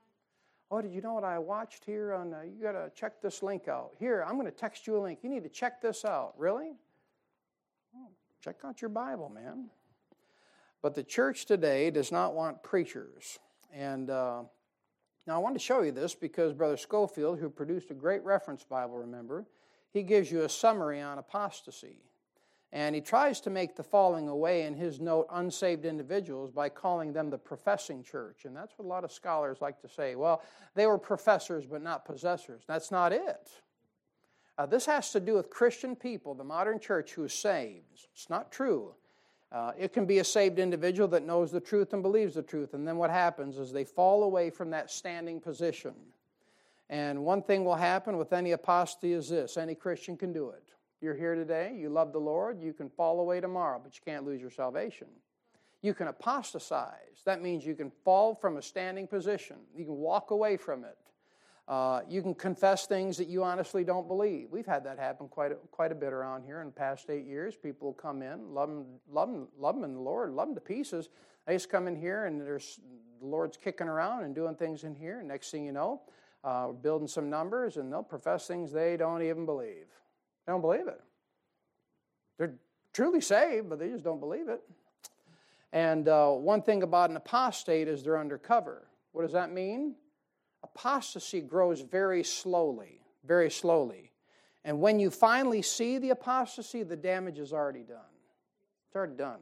[0.70, 2.34] Oh, did you know what I watched here on?
[2.34, 3.92] Uh, you got to check this link out.
[4.00, 5.20] Here, I'm going to text you a link.
[5.22, 6.34] You need to check this out.
[6.38, 6.74] Really?
[7.96, 8.10] Oh,
[8.44, 9.70] check out your Bible, man.
[10.82, 13.40] But the church today does not want preachers.
[13.74, 14.44] And uh,
[15.26, 18.64] now I want to show you this because Brother Scofield, who produced a great reference
[18.64, 19.46] Bible, remember,
[19.92, 21.98] he gives you a summary on apostasy.
[22.74, 27.14] And he tries to make the falling away in his note unsaved individuals by calling
[27.14, 28.44] them the professing church.
[28.44, 30.16] And that's what a lot of scholars like to say.
[30.16, 30.42] Well,
[30.76, 32.64] they were professors but not possessors.
[32.68, 33.50] That's not it.
[34.58, 38.08] Uh, this has to do with Christian people, the modern church, who is saved.
[38.14, 38.96] It's not true.
[39.52, 42.74] Uh, it can be a saved individual that knows the truth and believes the truth.
[42.74, 45.94] And then what happens is they fall away from that standing position.
[46.90, 50.64] And one thing will happen with any apostasy is this any Christian can do it.
[51.00, 54.26] You're here today, you love the Lord, you can fall away tomorrow, but you can't
[54.26, 55.08] lose your salvation.
[55.84, 57.22] You can apostatize.
[57.26, 59.58] That means you can fall from a standing position.
[59.76, 60.98] You can walk away from it.
[61.68, 64.48] Uh, you can confess things that you honestly don't believe.
[64.50, 67.26] We've had that happen quite a, quite a bit around here in the past eight
[67.26, 67.56] years.
[67.56, 70.62] People come in, love them, love them, love them in the Lord, love them to
[70.62, 71.10] pieces.
[71.46, 72.80] They just come in here and there's
[73.20, 75.22] the Lord's kicking around and doing things in here.
[75.22, 76.02] Next thing you know,
[76.44, 79.88] uh, we're building some numbers and they'll profess things they don't even believe.
[80.48, 81.00] They don't believe it.
[82.40, 82.56] They're
[82.94, 84.62] truly saved, but they just don't believe it.
[85.72, 88.88] And uh, one thing about an apostate is they're undercover.
[89.12, 89.94] What does that mean?
[90.64, 94.12] apostasy grows very slowly, very slowly.
[94.64, 98.14] And when you finally see the apostasy, the damage is already done.
[98.88, 99.40] It's already done.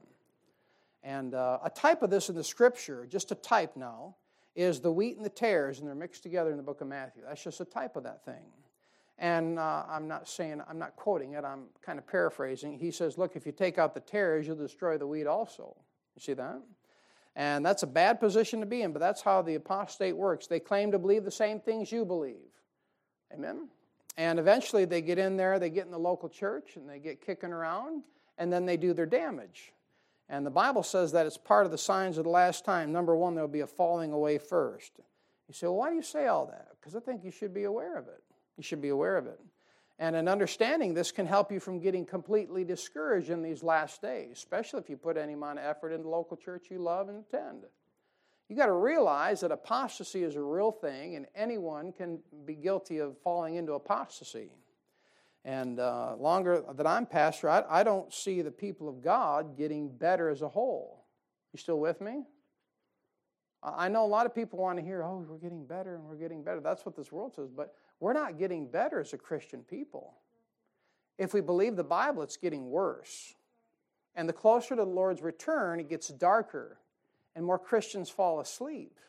[1.03, 4.15] And uh, a type of this in the scripture, just a type now,
[4.55, 7.23] is the wheat and the tares, and they're mixed together in the book of Matthew.
[7.27, 8.43] That's just a type of that thing.
[9.17, 12.77] And uh, I'm not saying, I'm not quoting it, I'm kind of paraphrasing.
[12.77, 15.75] He says, Look, if you take out the tares, you'll destroy the wheat also.
[16.15, 16.61] You see that?
[17.35, 20.47] And that's a bad position to be in, but that's how the apostate works.
[20.47, 22.35] They claim to believe the same things you believe.
[23.33, 23.67] Amen?
[24.17, 27.25] And eventually they get in there, they get in the local church, and they get
[27.25, 28.03] kicking around,
[28.37, 29.73] and then they do their damage.
[30.29, 32.91] And the Bible says that it's part of the signs of the last time.
[32.91, 34.93] Number one, there'll be a falling away first.
[35.47, 36.69] You say, well, why do you say all that?
[36.79, 38.23] Because I think you should be aware of it.
[38.57, 39.39] You should be aware of it.
[39.97, 44.31] And in understanding this can help you from getting completely discouraged in these last days,
[44.33, 47.23] especially if you put any amount of effort in the local church you love and
[47.23, 47.63] attend.
[48.49, 52.99] You got to realize that apostasy is a real thing, and anyone can be guilty
[52.99, 54.51] of falling into apostasy.
[55.45, 59.89] And uh, longer that I'm pastor, I, I don't see the people of God getting
[59.89, 61.05] better as a whole.
[61.53, 62.23] You still with me?
[63.63, 66.17] I know a lot of people want to hear, oh, we're getting better and we're
[66.17, 66.59] getting better.
[66.59, 67.49] That's what this world says.
[67.49, 70.13] But we're not getting better as a Christian people.
[71.17, 73.35] If we believe the Bible, it's getting worse.
[74.15, 76.77] And the closer to the Lord's return, it gets darker,
[77.35, 78.99] and more Christians fall asleep.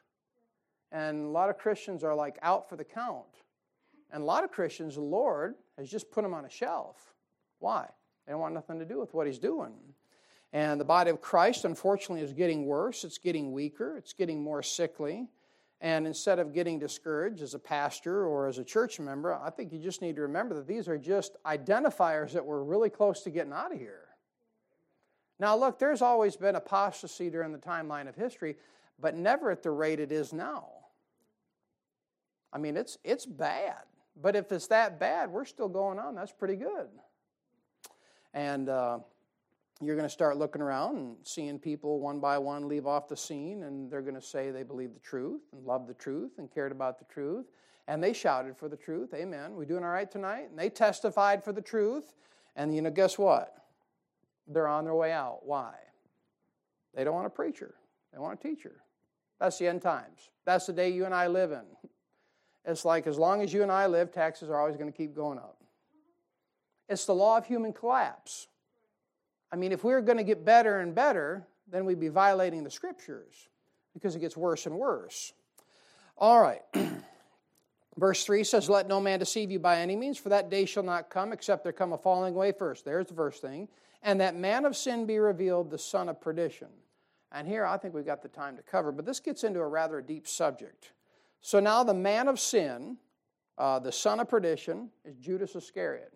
[0.92, 3.26] And a lot of Christians are like out for the count.
[4.12, 7.14] And a lot of Christians, the Lord has just put them on a shelf.
[7.58, 7.88] Why?
[8.24, 9.74] They don't want nothing to do with what He's doing.
[10.52, 13.04] And the body of Christ, unfortunately, is getting worse.
[13.04, 13.96] It's getting weaker.
[13.96, 15.28] It's getting more sickly.
[15.80, 19.72] And instead of getting discouraged as a pastor or as a church member, I think
[19.72, 23.30] you just need to remember that these are just identifiers that we're really close to
[23.30, 24.06] getting out of here.
[25.38, 28.56] Now, look, there's always been apostasy during the timeline of history,
[28.98, 30.68] but never at the rate it is now.
[32.52, 33.82] I mean, it's, it's bad.
[34.20, 36.14] But if it's that bad, we're still going on.
[36.14, 36.88] That's pretty good.
[38.32, 39.00] And uh,
[39.82, 43.16] you're going to start looking around and seeing people one by one leave off the
[43.16, 46.50] scene, and they're going to say they believe the truth and love the truth and
[46.50, 47.46] cared about the truth.
[47.88, 49.14] And they shouted for the truth.
[49.14, 49.54] Amen.
[49.54, 50.48] We doing all right tonight?
[50.50, 52.14] And they testified for the truth.
[52.56, 53.54] And you know, guess what?
[54.48, 55.40] They're on their way out.
[55.44, 55.74] Why?
[56.94, 57.74] They don't want a preacher.
[58.12, 58.80] They want a teacher.
[59.38, 60.30] That's the end times.
[60.46, 61.64] That's the day you and I live in.
[62.64, 65.14] It's like as long as you and I live, taxes are always going to keep
[65.14, 65.58] going up.
[66.88, 68.48] It's the law of human collapse.
[69.52, 72.64] I mean, if we are going to get better and better, then we'd be violating
[72.64, 73.48] the scriptures
[73.94, 75.32] because it gets worse and worse.
[76.18, 76.62] All right.
[77.98, 80.82] Verse 3 says, Let no man deceive you by any means, for that day shall
[80.82, 82.84] not come except there come a falling away first.
[82.84, 83.68] There's the first thing.
[84.02, 86.68] And that man of sin be revealed, the son of perdition.
[87.32, 89.66] And here I think we've got the time to cover, but this gets into a
[89.66, 90.92] rather deep subject.
[91.40, 92.98] So now the man of sin,
[93.58, 96.12] uh, the son of perdition, is Judas Iscariot.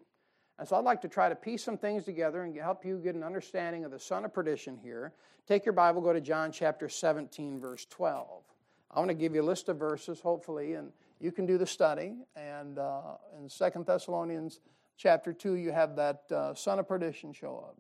[0.60, 3.14] And so I'd like to try to piece some things together and help you get
[3.14, 5.14] an understanding of the son of perdition here.
[5.48, 8.42] Take your Bible, go to John chapter 17, verse 12.
[8.90, 11.66] I want to give you a list of verses, hopefully, and you can do the
[11.66, 12.16] study.
[12.36, 14.60] And uh, in Second Thessalonians
[14.98, 17.78] chapter 2, you have that uh, son of perdition show up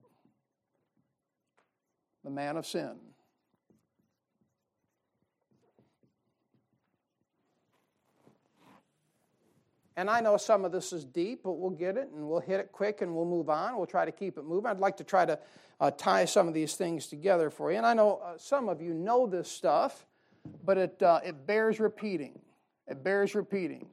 [2.24, 2.96] the man of sin.
[10.00, 12.58] And I know some of this is deep, but we'll get it and we'll hit
[12.58, 13.76] it quick and we'll move on.
[13.76, 14.70] We'll try to keep it moving.
[14.70, 15.38] I'd like to try to
[15.78, 17.76] uh, tie some of these things together for you.
[17.76, 20.06] And I know uh, some of you know this stuff,
[20.64, 22.38] but it, uh, it bears repeating.
[22.88, 23.88] It bears repeating.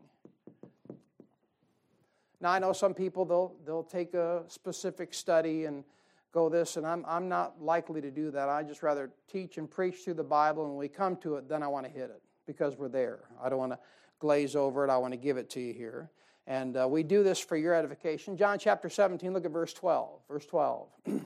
[2.39, 5.84] Now, I know some people, they'll, they'll take a specific study and
[6.32, 8.47] go this, and I'm, I'm not likely to do that.
[8.47, 11.49] I just rather teach and preach through the Bible, and when we come to it,
[11.49, 13.19] then I want to hit it because we're there.
[13.43, 13.79] I don't want to
[14.20, 14.89] glaze over it.
[14.89, 16.09] I want to give it to you here.
[16.45, 18.38] And uh, we do this for your edification.
[18.38, 20.22] John chapter 17, look at verse 12.
[20.30, 20.88] Verse 12.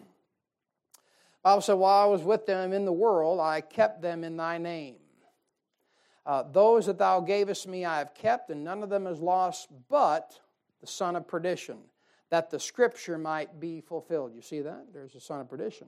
[1.44, 4.58] Bible said, While I was with them in the world, I kept them in thy
[4.58, 4.96] name.
[6.26, 9.70] Uh, those that thou gavest me I have kept, and none of them is lost,
[9.90, 10.40] but
[10.80, 11.78] the son of perdition,
[12.30, 14.34] that the scripture might be fulfilled.
[14.36, 14.88] You see that?
[14.94, 15.88] There's the son of perdition.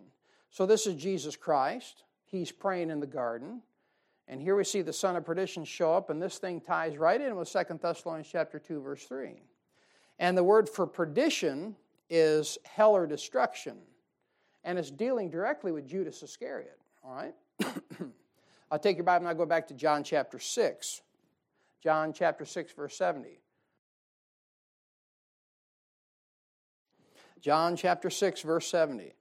[0.50, 2.04] So this is Jesus Christ.
[2.26, 3.62] He's praying in the garden.
[4.28, 7.20] And here we see the son of perdition show up, and this thing ties right
[7.20, 9.42] in with 2 Thessalonians chapter 2, verse 3.
[10.20, 11.76] And the word for perdition
[12.10, 13.78] is hell or destruction.
[14.64, 16.80] And it's dealing directly with Judas Iscariot.
[17.04, 17.36] All right?
[18.72, 21.02] I'll take your Bible and I'll go back to John chapter 6.
[21.82, 23.40] John chapter 6, verse 70.
[27.42, 29.14] John chapter 6, verse 70.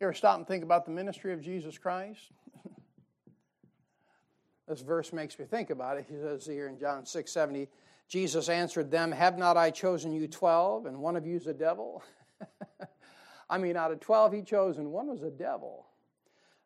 [0.00, 2.20] Ever stop and think about the ministry of Jesus Christ?
[4.68, 6.06] this verse makes me think about it.
[6.08, 7.68] He says here in John 6 70,
[8.08, 11.54] Jesus answered them, Have not I chosen you twelve, and one of you is a
[11.54, 12.02] devil?
[13.50, 15.86] I mean, out of twelve he chose, and one was a devil.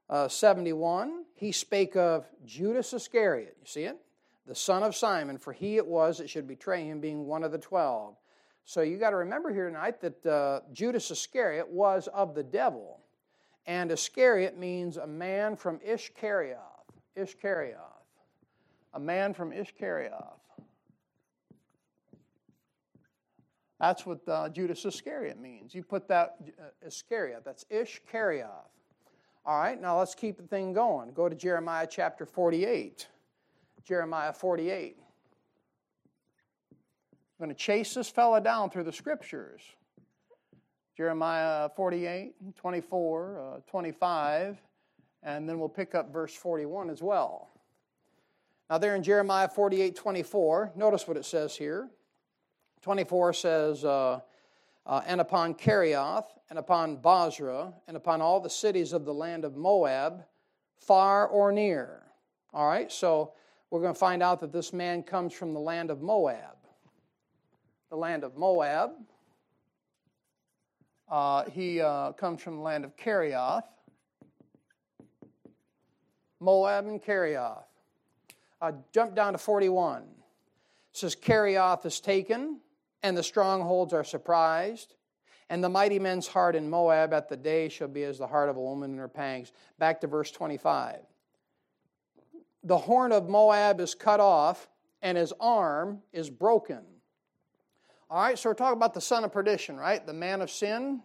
[0.09, 3.57] Uh, 71, he spake of Judas Iscariot.
[3.61, 3.99] You see it?
[4.47, 7.53] the son of Simon, for he it was that should betray him, being one of
[7.53, 8.17] the twelve.
[8.65, 13.01] So you got to remember here tonight that uh, Judas Iscariot was of the devil.
[13.67, 16.59] And Iscariot means a man from Ishkarioth.
[17.17, 17.77] Ishkarioth.
[18.95, 20.39] A man from Ishkarioth.
[23.81, 25.75] That's what uh, Judas Iscariot means.
[25.75, 28.69] You put that, uh, Iscariot, that's Ishkarioth.
[29.45, 31.13] All right, now let's keep the thing going.
[31.13, 33.09] Go to Jeremiah chapter 48.
[33.85, 34.97] Jeremiah 48.
[36.71, 39.63] I'm going to chase this fella down through the scriptures.
[40.97, 44.59] Jeremiah 48, 24, uh, 25,
[45.23, 47.49] and then we'll pick up verse 41 as well.
[48.69, 51.89] Now, there in Jeremiah 48, 24, notice what it says here.
[52.83, 54.21] 24 says, uh,
[54.87, 59.45] uh, And upon Kerioth, and upon Bozrah, and upon all the cities of the land
[59.45, 60.25] of Moab,
[60.79, 62.03] far or near.
[62.53, 63.33] All right, so
[63.71, 66.57] we're going to find out that this man comes from the land of Moab.
[67.89, 68.91] The land of Moab.
[71.13, 73.65] Uh, he uh, comes from the land of Kerioth.
[76.41, 77.67] Moab and Kerioth.
[78.63, 80.03] Uh, jump down to 41.
[80.03, 80.09] It
[80.93, 82.61] says, Kerioth is taken,
[83.03, 84.95] and the strongholds are surprised.
[85.51, 88.49] And the mighty men's heart in Moab at the day shall be as the heart
[88.49, 89.53] of a woman in her pangs.
[89.79, 90.97] Back to verse 25
[92.65, 94.69] the horn of Moab is cut off
[95.03, 96.85] and his arm is broken.
[98.13, 100.07] All right, so we're talking about the son of perdition, right?
[100.07, 101.01] The man of sin.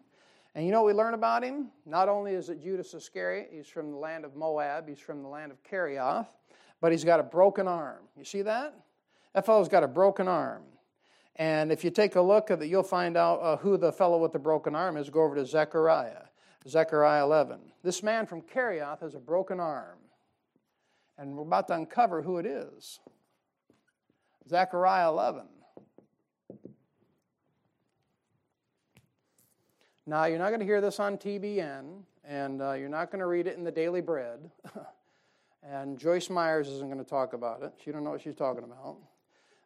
[0.53, 1.69] And you know what we learn about him?
[1.85, 5.29] Not only is it Judas Iscariot, he's from the land of Moab, he's from the
[5.29, 6.27] land of Kerioth,
[6.81, 8.01] but he's got a broken arm.
[8.17, 8.73] You see that?
[9.33, 10.63] That fellow's got a broken arm.
[11.37, 14.17] And if you take a look at it, you'll find out uh, who the fellow
[14.17, 15.09] with the broken arm is.
[15.09, 16.25] Go over to Zechariah,
[16.67, 17.71] Zechariah 11.
[17.83, 19.99] This man from Kerioth has a broken arm.
[21.17, 22.99] And we're about to uncover who it is.
[24.49, 25.43] Zechariah 11.
[30.09, 31.83] Now, you're not going to hear this on TBN,
[32.23, 34.49] and uh, you're not going to read it in the Daily Bread.
[35.63, 37.73] and Joyce Myers isn't going to talk about it.
[37.83, 38.95] She don't know what she's talking about.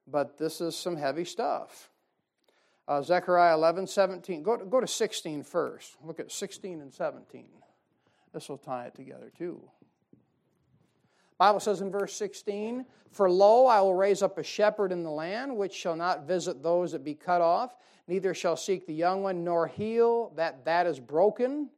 [0.08, 1.92] But this is some heavy stuff.
[2.88, 4.42] Uh, Zechariah 11, 17.
[4.42, 5.96] Go to, go to 16 first.
[6.04, 7.46] Look at 16 and 17.
[8.34, 9.62] This will tie it together, too.
[11.38, 15.12] Bible says in verse 16, For lo, I will raise up a shepherd in the
[15.12, 17.76] land, which shall not visit those that be cut off,
[18.12, 21.70] neither shall seek the young one, nor heal that that is broken,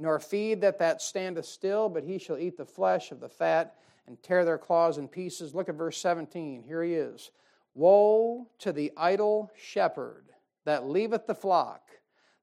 [0.00, 3.76] nor feed that that standeth still, but he shall eat the flesh of the fat
[4.08, 5.54] and tear their claws in pieces.
[5.54, 6.64] Look at verse 17.
[6.64, 7.30] Here he is.
[7.74, 10.24] Woe to the idle shepherd
[10.64, 11.92] that leaveth the flock.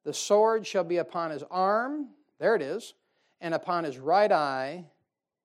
[0.06, 2.94] The sword shall be upon his arm, there it is,
[3.42, 4.86] and upon his right eye,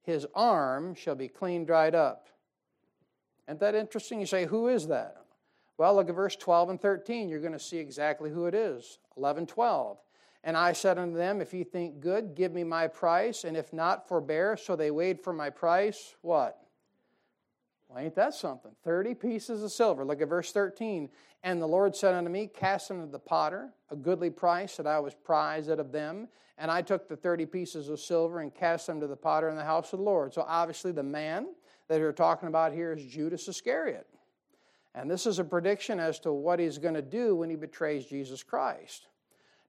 [0.02, 2.28] his arm shall be clean dried up.
[3.48, 4.20] Isn't that interesting?
[4.20, 5.16] You say, who is that?
[5.78, 7.28] Well, look at verse 12 and 13.
[7.28, 8.98] You're going to see exactly who it is.
[9.16, 9.98] 11, 12.
[10.44, 13.72] And I said unto them, If ye think good, give me my price, and if
[13.72, 14.56] not, forbear.
[14.56, 16.16] So they weighed for my price.
[16.22, 16.58] What?
[17.88, 18.72] Well, ain't that something?
[18.84, 20.04] 30 pieces of silver.
[20.04, 21.08] Look at verse 13.
[21.44, 24.98] And the Lord said unto me, Cast unto the potter a goodly price that I
[24.98, 26.28] was prized out of them.
[26.58, 29.56] And I took the 30 pieces of silver and cast them to the potter in
[29.56, 30.34] the house of the Lord.
[30.34, 31.54] So obviously, the man
[31.86, 34.08] that we're talking about here is Judas Iscariot.
[34.98, 38.04] And this is a prediction as to what he's going to do when he betrays
[38.04, 39.06] Jesus Christ.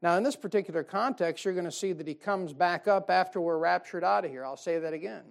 [0.02, 3.40] Now, in this particular context, you're going to see that he comes back up after
[3.40, 4.44] we're raptured out of here.
[4.44, 5.24] I'll say that again.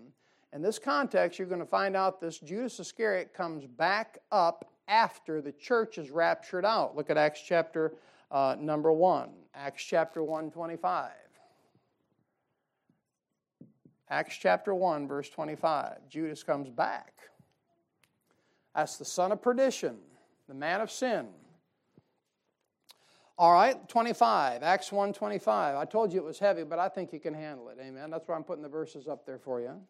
[0.53, 5.41] In this context, you're going to find out this Judas Iscariot comes back up after
[5.41, 6.95] the church is raptured out.
[6.95, 7.95] Look at Acts chapter
[8.31, 9.31] uh, number 1.
[9.53, 11.11] Acts chapter 1, 25.
[14.11, 16.09] Acts chapter 1, verse 25.
[16.09, 17.15] Judas comes back.
[18.79, 19.97] That's the son of perdition,
[20.47, 21.27] the man of sin.
[23.37, 25.75] All right, 25, Acts 1 25.
[25.75, 27.79] I told you it was heavy, but I think you can handle it.
[27.81, 28.09] Amen.
[28.09, 29.81] That's why I'm putting the verses up there for you.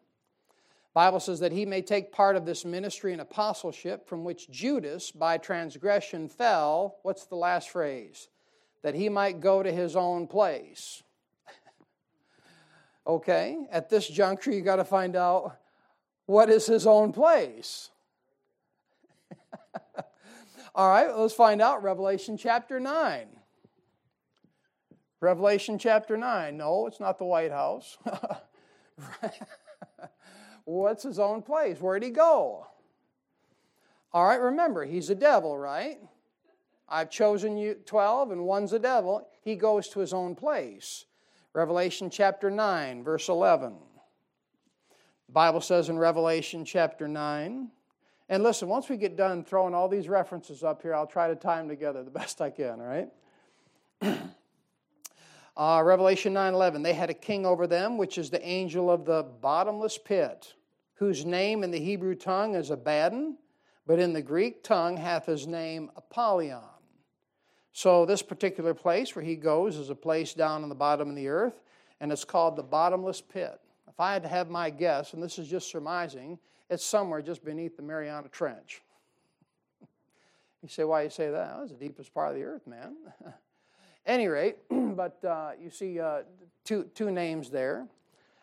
[0.95, 5.11] Bible says that he may take part of this ministry and apostleship from which Judas
[5.11, 6.97] by transgression fell.
[7.03, 8.27] What's the last phrase?
[8.81, 11.03] That he might go to his own place.
[13.05, 15.57] okay, at this juncture, you got to find out
[16.25, 17.91] what is his own place.
[20.79, 21.83] All right, let's find out.
[21.83, 23.27] Revelation chapter 9.
[25.19, 26.55] Revelation chapter 9.
[26.55, 27.97] No, it's not the White House.
[30.63, 31.81] What's his own place?
[31.81, 32.65] Where'd he go?
[34.13, 35.97] All right, remember, he's a devil, right?
[36.87, 39.27] I've chosen you 12, and one's a devil.
[39.41, 41.03] He goes to his own place.
[41.51, 43.75] Revelation chapter 9, verse 11.
[45.27, 47.69] The Bible says in Revelation chapter 9,
[48.29, 51.35] and listen, once we get done throwing all these references up here, I'll try to
[51.35, 53.09] tie them together the best I can, all right?
[55.57, 59.05] uh, Revelation 9 11, they had a king over them, which is the angel of
[59.05, 60.53] the bottomless pit
[60.93, 63.37] whose name in the Hebrew tongue is Abaddon,
[63.87, 66.61] but in the Greek tongue hath his name Apollyon.
[67.71, 71.15] So, this particular place where he goes is a place down in the bottom of
[71.15, 71.61] the earth,
[72.01, 73.59] and it's called the bottomless pit.
[73.87, 76.37] If I had to have my guess, and this is just surmising,
[76.69, 78.81] it's somewhere just beneath the Mariana Trench.
[80.61, 81.57] you say, why you say that?
[81.61, 82.95] It's the deepest part of the earth, man.
[84.05, 86.21] any rate, but uh, you see uh,
[86.65, 87.87] two, two names there.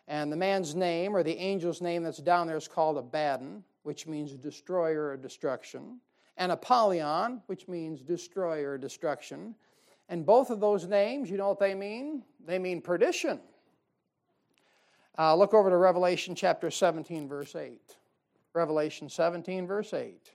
[0.07, 4.07] And the man's name, or the angel's name that's down there, is called Abaddon, which
[4.07, 5.99] means destroyer or destruction,
[6.37, 9.53] and Apollyon, which means destroyer or destruction.
[10.07, 12.23] And both of those names, you know what they mean?
[12.45, 13.41] They mean perdition.
[15.17, 17.81] Uh, look over to Revelation chapter 17, verse 8.
[18.57, 20.31] Revelation 17, verse 8.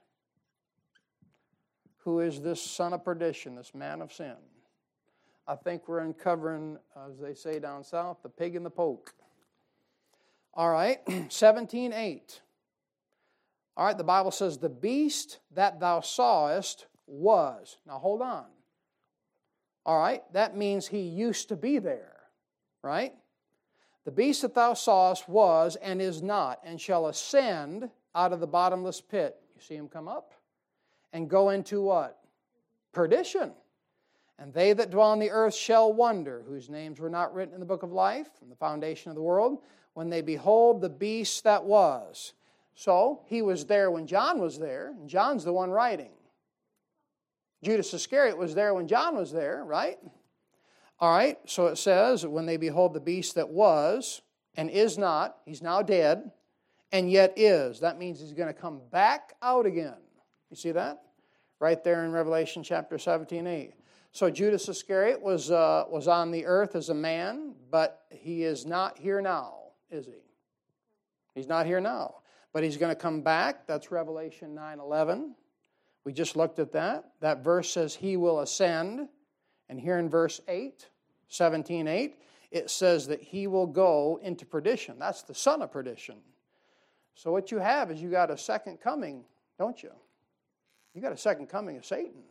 [2.05, 4.37] Who is this son of perdition, this man of sin?
[5.49, 9.13] I think we're uncovering, as they say down south, the pig and the poke.
[10.55, 11.01] All right,
[11.31, 12.41] 17 8.
[13.77, 17.79] All right, the Bible says, The beast that thou sawest was.
[17.87, 18.45] Now hold on.
[19.85, 22.21] All right, that means he used to be there,
[22.83, 23.15] right?
[24.05, 28.47] The beast that thou sawest was and is not, and shall ascend out of the
[28.47, 29.37] bottomless pit.
[29.55, 30.33] You see him come up?
[31.13, 32.19] And go into what?
[32.93, 33.53] Perdition.
[34.39, 37.61] And they that dwell on the earth shall wonder, whose names were not written in
[37.61, 39.59] the book of life from the foundation of the world,
[39.95, 42.33] when they behold the beast that was.
[42.75, 46.11] So he was there when John was there, and John's the one writing.
[47.63, 49.99] Judas Iscariot was there when John was there, right?
[50.99, 54.23] All right, so it says, when they behold the beast that was
[54.57, 56.31] and is not, he's now dead,
[56.93, 57.81] and yet is.
[57.81, 59.97] That means he's going to come back out again.
[60.51, 61.03] You see that?
[61.59, 63.73] Right there in Revelation chapter 17 8.
[64.13, 68.67] So Judas Iscariot was, uh, was on the earth as a man, but he is
[68.67, 69.63] not here now
[69.93, 70.23] is he?
[71.35, 72.17] He's not here now.
[72.53, 73.67] But he's going to come back.
[73.67, 75.35] That's Revelation 9 11.
[76.05, 77.05] We just looked at that.
[77.21, 79.09] That verse says he will ascend.
[79.69, 80.89] And here in verse 8,
[81.29, 82.17] 17 8,
[82.51, 84.99] it says that he will go into perdition.
[84.99, 86.17] That's the son of perdition.
[87.15, 89.25] So what you have is you got a second coming,
[89.59, 89.91] don't you?
[90.95, 92.23] You got a second coming of Satan.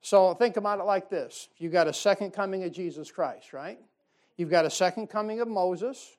[0.00, 1.48] So think about it like this.
[1.58, 3.78] You got a second coming of Jesus Christ, right?
[4.36, 6.16] You've got a second coming of Moses.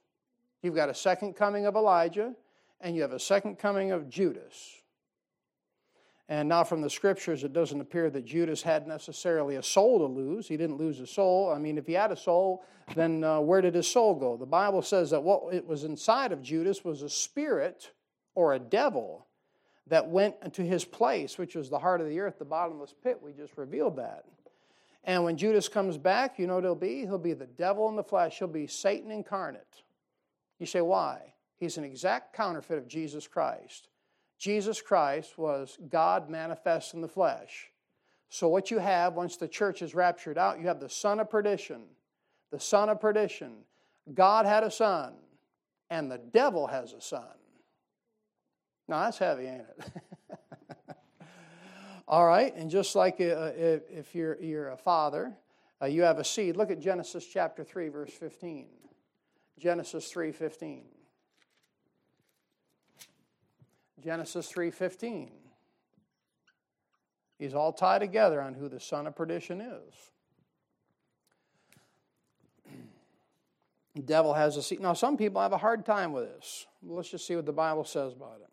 [0.62, 2.36] You've got a second coming of Elijah,
[2.82, 4.79] and you have a second coming of Judas.
[6.30, 10.06] And now, from the scriptures, it doesn't appear that Judas had necessarily a soul to
[10.06, 10.48] lose.
[10.48, 11.52] He didn't lose a soul.
[11.52, 12.64] I mean, if he had a soul,
[12.96, 14.38] then uh, where did his soul go?
[14.38, 17.92] The Bible says that what it was inside of Judas was a spirit
[18.36, 19.26] or a devil
[19.88, 23.20] that went into his place, which was the heart of the earth, the bottomless pit.
[23.20, 24.26] We just revealed that.
[25.04, 27.00] And when Judas comes back, you know what he'll be?
[27.02, 28.38] He'll be the devil in the flesh.
[28.38, 29.82] He'll be Satan incarnate.
[30.60, 31.34] You say, why?
[31.58, 33.88] He's an exact counterfeit of Jesus Christ.
[34.40, 37.68] Jesus Christ was God manifest in the flesh.
[38.30, 41.30] So, what you have once the church is raptured out, you have the son of
[41.30, 41.84] perdition.
[42.52, 43.58] The son of perdition.
[44.14, 45.14] God had a son,
[45.90, 47.28] and the devil has a son.
[48.88, 49.92] Now, that's heavy, ain't it?
[52.08, 55.38] All right, and just like uh, if you're, you're a father,
[55.82, 56.58] uh, you have a seed.
[56.58, 58.68] Look at Genesis chapter 3, verse 15.
[59.60, 60.84] Genesis 3:15.
[64.02, 65.32] Genesis 3:15.
[67.38, 70.12] These all tie together on who the son of perdition is.
[73.96, 74.82] The devil has a seat.
[74.82, 76.68] Now, some people have a hard time with this.
[76.84, 78.50] Let's just see what the Bible says about it.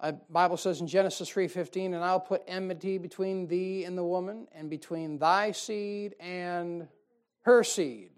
[0.00, 4.48] uh, Bible says in Genesis 3:15, "And I'll put enmity between thee and the woman,
[4.52, 6.88] and between thy seed and
[7.42, 8.12] her seed."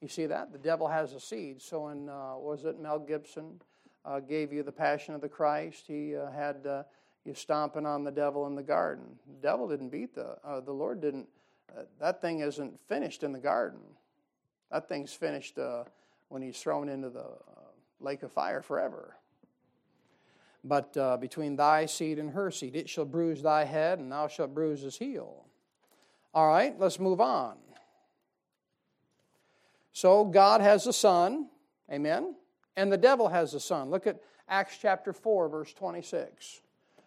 [0.00, 1.62] You see that the devil has a seed.
[1.62, 3.62] So, in uh, was it Mel Gibson
[4.04, 5.84] uh, gave you the Passion of the Christ?
[5.86, 6.82] He uh, had uh,
[7.24, 9.04] you stomping on the devil in the garden.
[9.26, 11.28] The devil didn't beat the uh, the Lord didn't.
[12.00, 13.80] that thing isn't finished in the garden.
[14.70, 15.58] That thing's finished
[16.28, 17.26] when he's thrown into the
[18.00, 19.16] lake of fire forever
[20.64, 22.76] but uh, between thy seed and her seed.
[22.76, 25.44] It shall bruise thy head, and thou shalt bruise his heel.
[26.34, 27.56] All right, let's move on.
[29.92, 31.48] So God has a son,
[31.90, 32.34] amen,
[32.76, 33.90] and the devil has a son.
[33.90, 36.60] Look at Acts chapter 4, verse 26.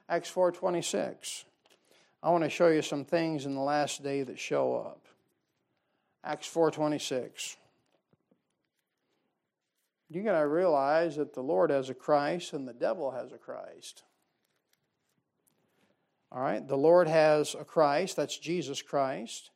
[0.10, 1.46] Acts 4 26.
[2.24, 5.06] I want to show you some things in the last day that show up.
[6.24, 7.58] Acts 4 26
[10.10, 13.38] you got to realize that the Lord has a Christ and the devil has a
[13.38, 14.04] Christ.
[16.32, 19.52] All right, the Lord has a Christ, that's Jesus Christ,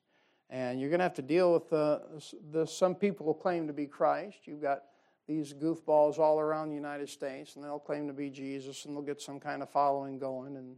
[0.50, 2.02] and you're going to have to deal with the,
[2.52, 4.40] the some people claim to be Christ.
[4.46, 4.84] You've got
[5.30, 9.04] these goofballs all around the United States, and they'll claim to be Jesus, and they'll
[9.04, 10.76] get some kind of following going, and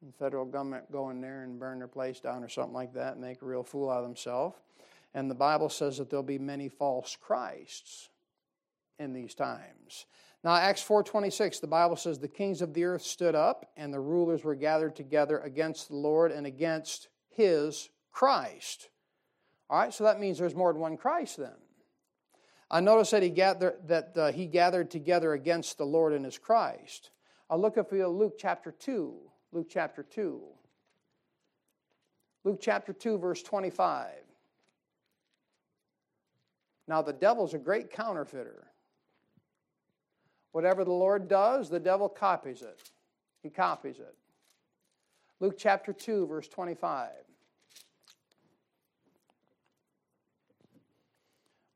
[0.00, 3.14] the federal government go in there and burn their place down or something like that,
[3.14, 4.56] and make a real fool out of themselves.
[5.12, 8.10] And the Bible says that there'll be many false Christs
[9.00, 10.06] in these times.
[10.44, 14.00] Now Acts 4:26 the Bible says the kings of the earth stood up and the
[14.00, 18.88] rulers were gathered together against the Lord and against his Christ.
[19.68, 21.56] All right, so that means there's more than one Christ then.
[22.70, 26.38] I notice that he gathered that uh, he gathered together against the Lord and his
[26.38, 27.10] Christ.
[27.48, 29.14] I'll look at Luke chapter 2.
[29.52, 30.40] Luke chapter 2.
[32.44, 34.08] Luke chapter 2 verse 25.
[36.86, 38.66] Now the devil's a great counterfeiter.
[40.52, 42.90] Whatever the Lord does, the devil copies it.
[43.42, 44.14] He copies it.
[45.38, 47.10] Luke chapter 2, verse 25.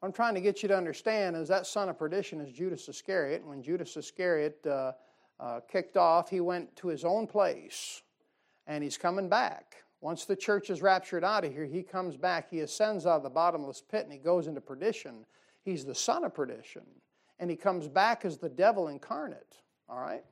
[0.05, 3.43] I'm trying to get you to understand is that son of perdition is Judas Iscariot.
[3.43, 4.93] When Judas Iscariot uh,
[5.41, 8.03] uh, kicked off, he went to his own place
[8.67, 9.77] and he's coming back.
[10.03, 12.51] Once the church is raptured out of here, he comes back.
[12.51, 15.25] He ascends out of the bottomless pit and he goes into perdition.
[15.63, 16.83] He's the son of perdition
[17.39, 19.57] and he comes back as the devil incarnate.
[19.89, 20.23] All right?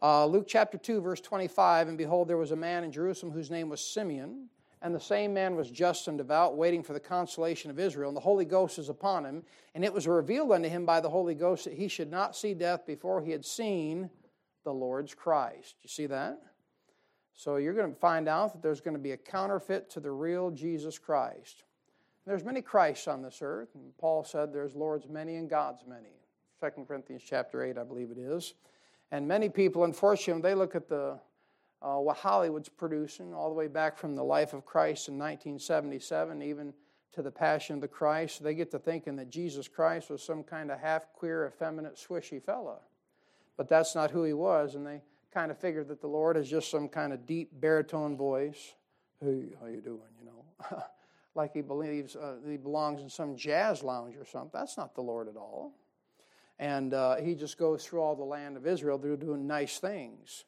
[0.00, 3.50] Uh, Luke chapter 2, verse 25 And behold, there was a man in Jerusalem whose
[3.50, 4.48] name was Simeon,
[4.82, 8.08] and the same man was just and devout, waiting for the consolation of Israel.
[8.08, 11.08] And the Holy Ghost is upon him, and it was revealed unto him by the
[11.08, 14.10] Holy Ghost that he should not see death before he had seen
[14.64, 15.76] the Lord's Christ.
[15.82, 16.40] You see that?
[17.34, 20.10] So you're going to find out that there's going to be a counterfeit to the
[20.10, 21.64] real Jesus Christ.
[22.26, 26.20] There's many Christs on this earth, and Paul said there's Lord's many and God's many.
[26.60, 28.54] 2 Corinthians chapter 8, I believe it is.
[29.10, 31.18] And many people, unfortunately, they look at the
[31.82, 36.42] uh, what Hollywood's producing, all the way back from the life of Christ in 1977,
[36.42, 36.72] even
[37.12, 40.42] to the Passion of the Christ, they get to thinking that Jesus Christ was some
[40.42, 42.80] kind of half queer, effeminate, swishy fellow.
[43.56, 45.02] But that's not who he was, and they
[45.32, 48.74] kind of figured that the Lord is just some kind of deep baritone voice.
[49.20, 50.00] Hey, how you doing?
[50.18, 50.82] You know,
[51.34, 54.50] like he believes uh, he belongs in some jazz lounge or something.
[54.54, 55.74] That's not the Lord at all.
[56.58, 58.96] And uh, he just goes through all the land of Israel.
[58.96, 60.44] Doing nice things.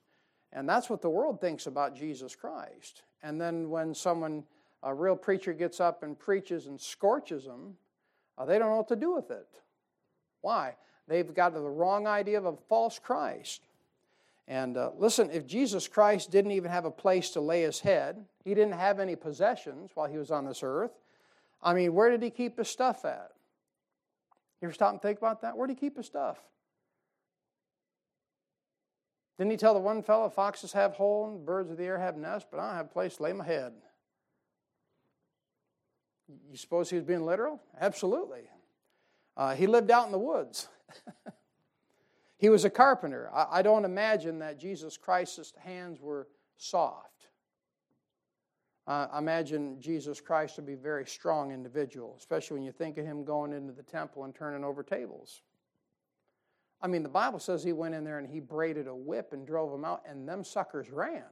[0.55, 3.03] And that's what the world thinks about Jesus Christ.
[3.23, 4.45] And then when someone,
[4.83, 7.75] a real preacher, gets up and preaches and scorches them,
[8.39, 9.49] uh, they don't know what to do with it.
[10.41, 10.77] Why?
[11.09, 13.63] They've got the wrong idea of a false Christ.
[14.47, 18.25] And uh, listen, if Jesus Christ didn't even have a place to lay his head,
[18.45, 20.93] he didn't have any possessions while he was on this earth.
[21.63, 23.33] I mean, where did he keep his stuff at?
[24.61, 25.57] You ever stop and think about that?
[25.57, 26.39] Where did he keep his stuff?
[29.39, 32.17] Didn't he tell the one fellow, foxes have holes, and birds of the air have
[32.17, 33.73] nests, but I don't have a place to lay my head?
[36.29, 37.61] You suppose he was being literal?
[37.81, 38.43] Absolutely.
[39.37, 40.69] Uh, he lived out in the woods.
[42.39, 43.29] he was a carpenter.
[43.35, 47.11] I, I don't imagine that Jesus Christ's hands were soft.
[48.87, 52.99] Uh, I imagine Jesus Christ to be a very strong individual, especially when you think
[52.99, 55.43] of him going into the temple and turning over tables.
[56.85, 59.47] I mean, the Bible says he went in there and he braided a whip and
[59.47, 61.25] drove them out, and them suckers ran.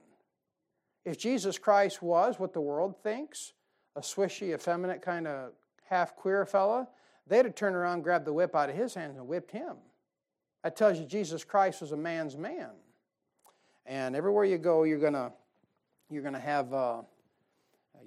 [1.04, 3.52] If Jesus Christ was what the world thinks,
[3.94, 5.52] a swishy, effeminate kind of
[5.84, 6.88] half queer fella,
[7.26, 9.76] they'd have turned around, grabbed the whip out of his hands, and whipped him.
[10.64, 12.70] That tells you Jesus Christ was a man's man.
[13.84, 15.32] And everywhere you go, you're to
[16.08, 16.72] you're to have.
[16.72, 17.02] Uh,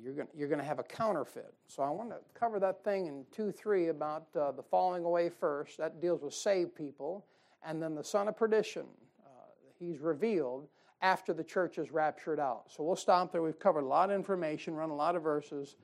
[0.02, 1.54] you're gonna you're gonna have a counterfeit.
[1.68, 5.30] So I want to cover that thing in 2 3 about uh, the falling away
[5.30, 5.78] first.
[5.78, 7.24] That deals with saved people.
[7.66, 8.86] And then the son of perdition.
[9.26, 9.30] Uh,
[9.80, 10.68] He's revealed
[11.02, 12.64] after the church is raptured out.
[12.68, 13.42] So we'll stop there.
[13.42, 15.76] We've covered a lot of information, run a lot of verses,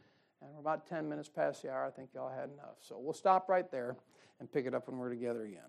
[0.42, 1.86] and we're about 10 minutes past the hour.
[1.86, 2.78] I think y'all had enough.
[2.80, 3.98] So we'll stop right there
[4.40, 5.62] and pick it up when we're together again.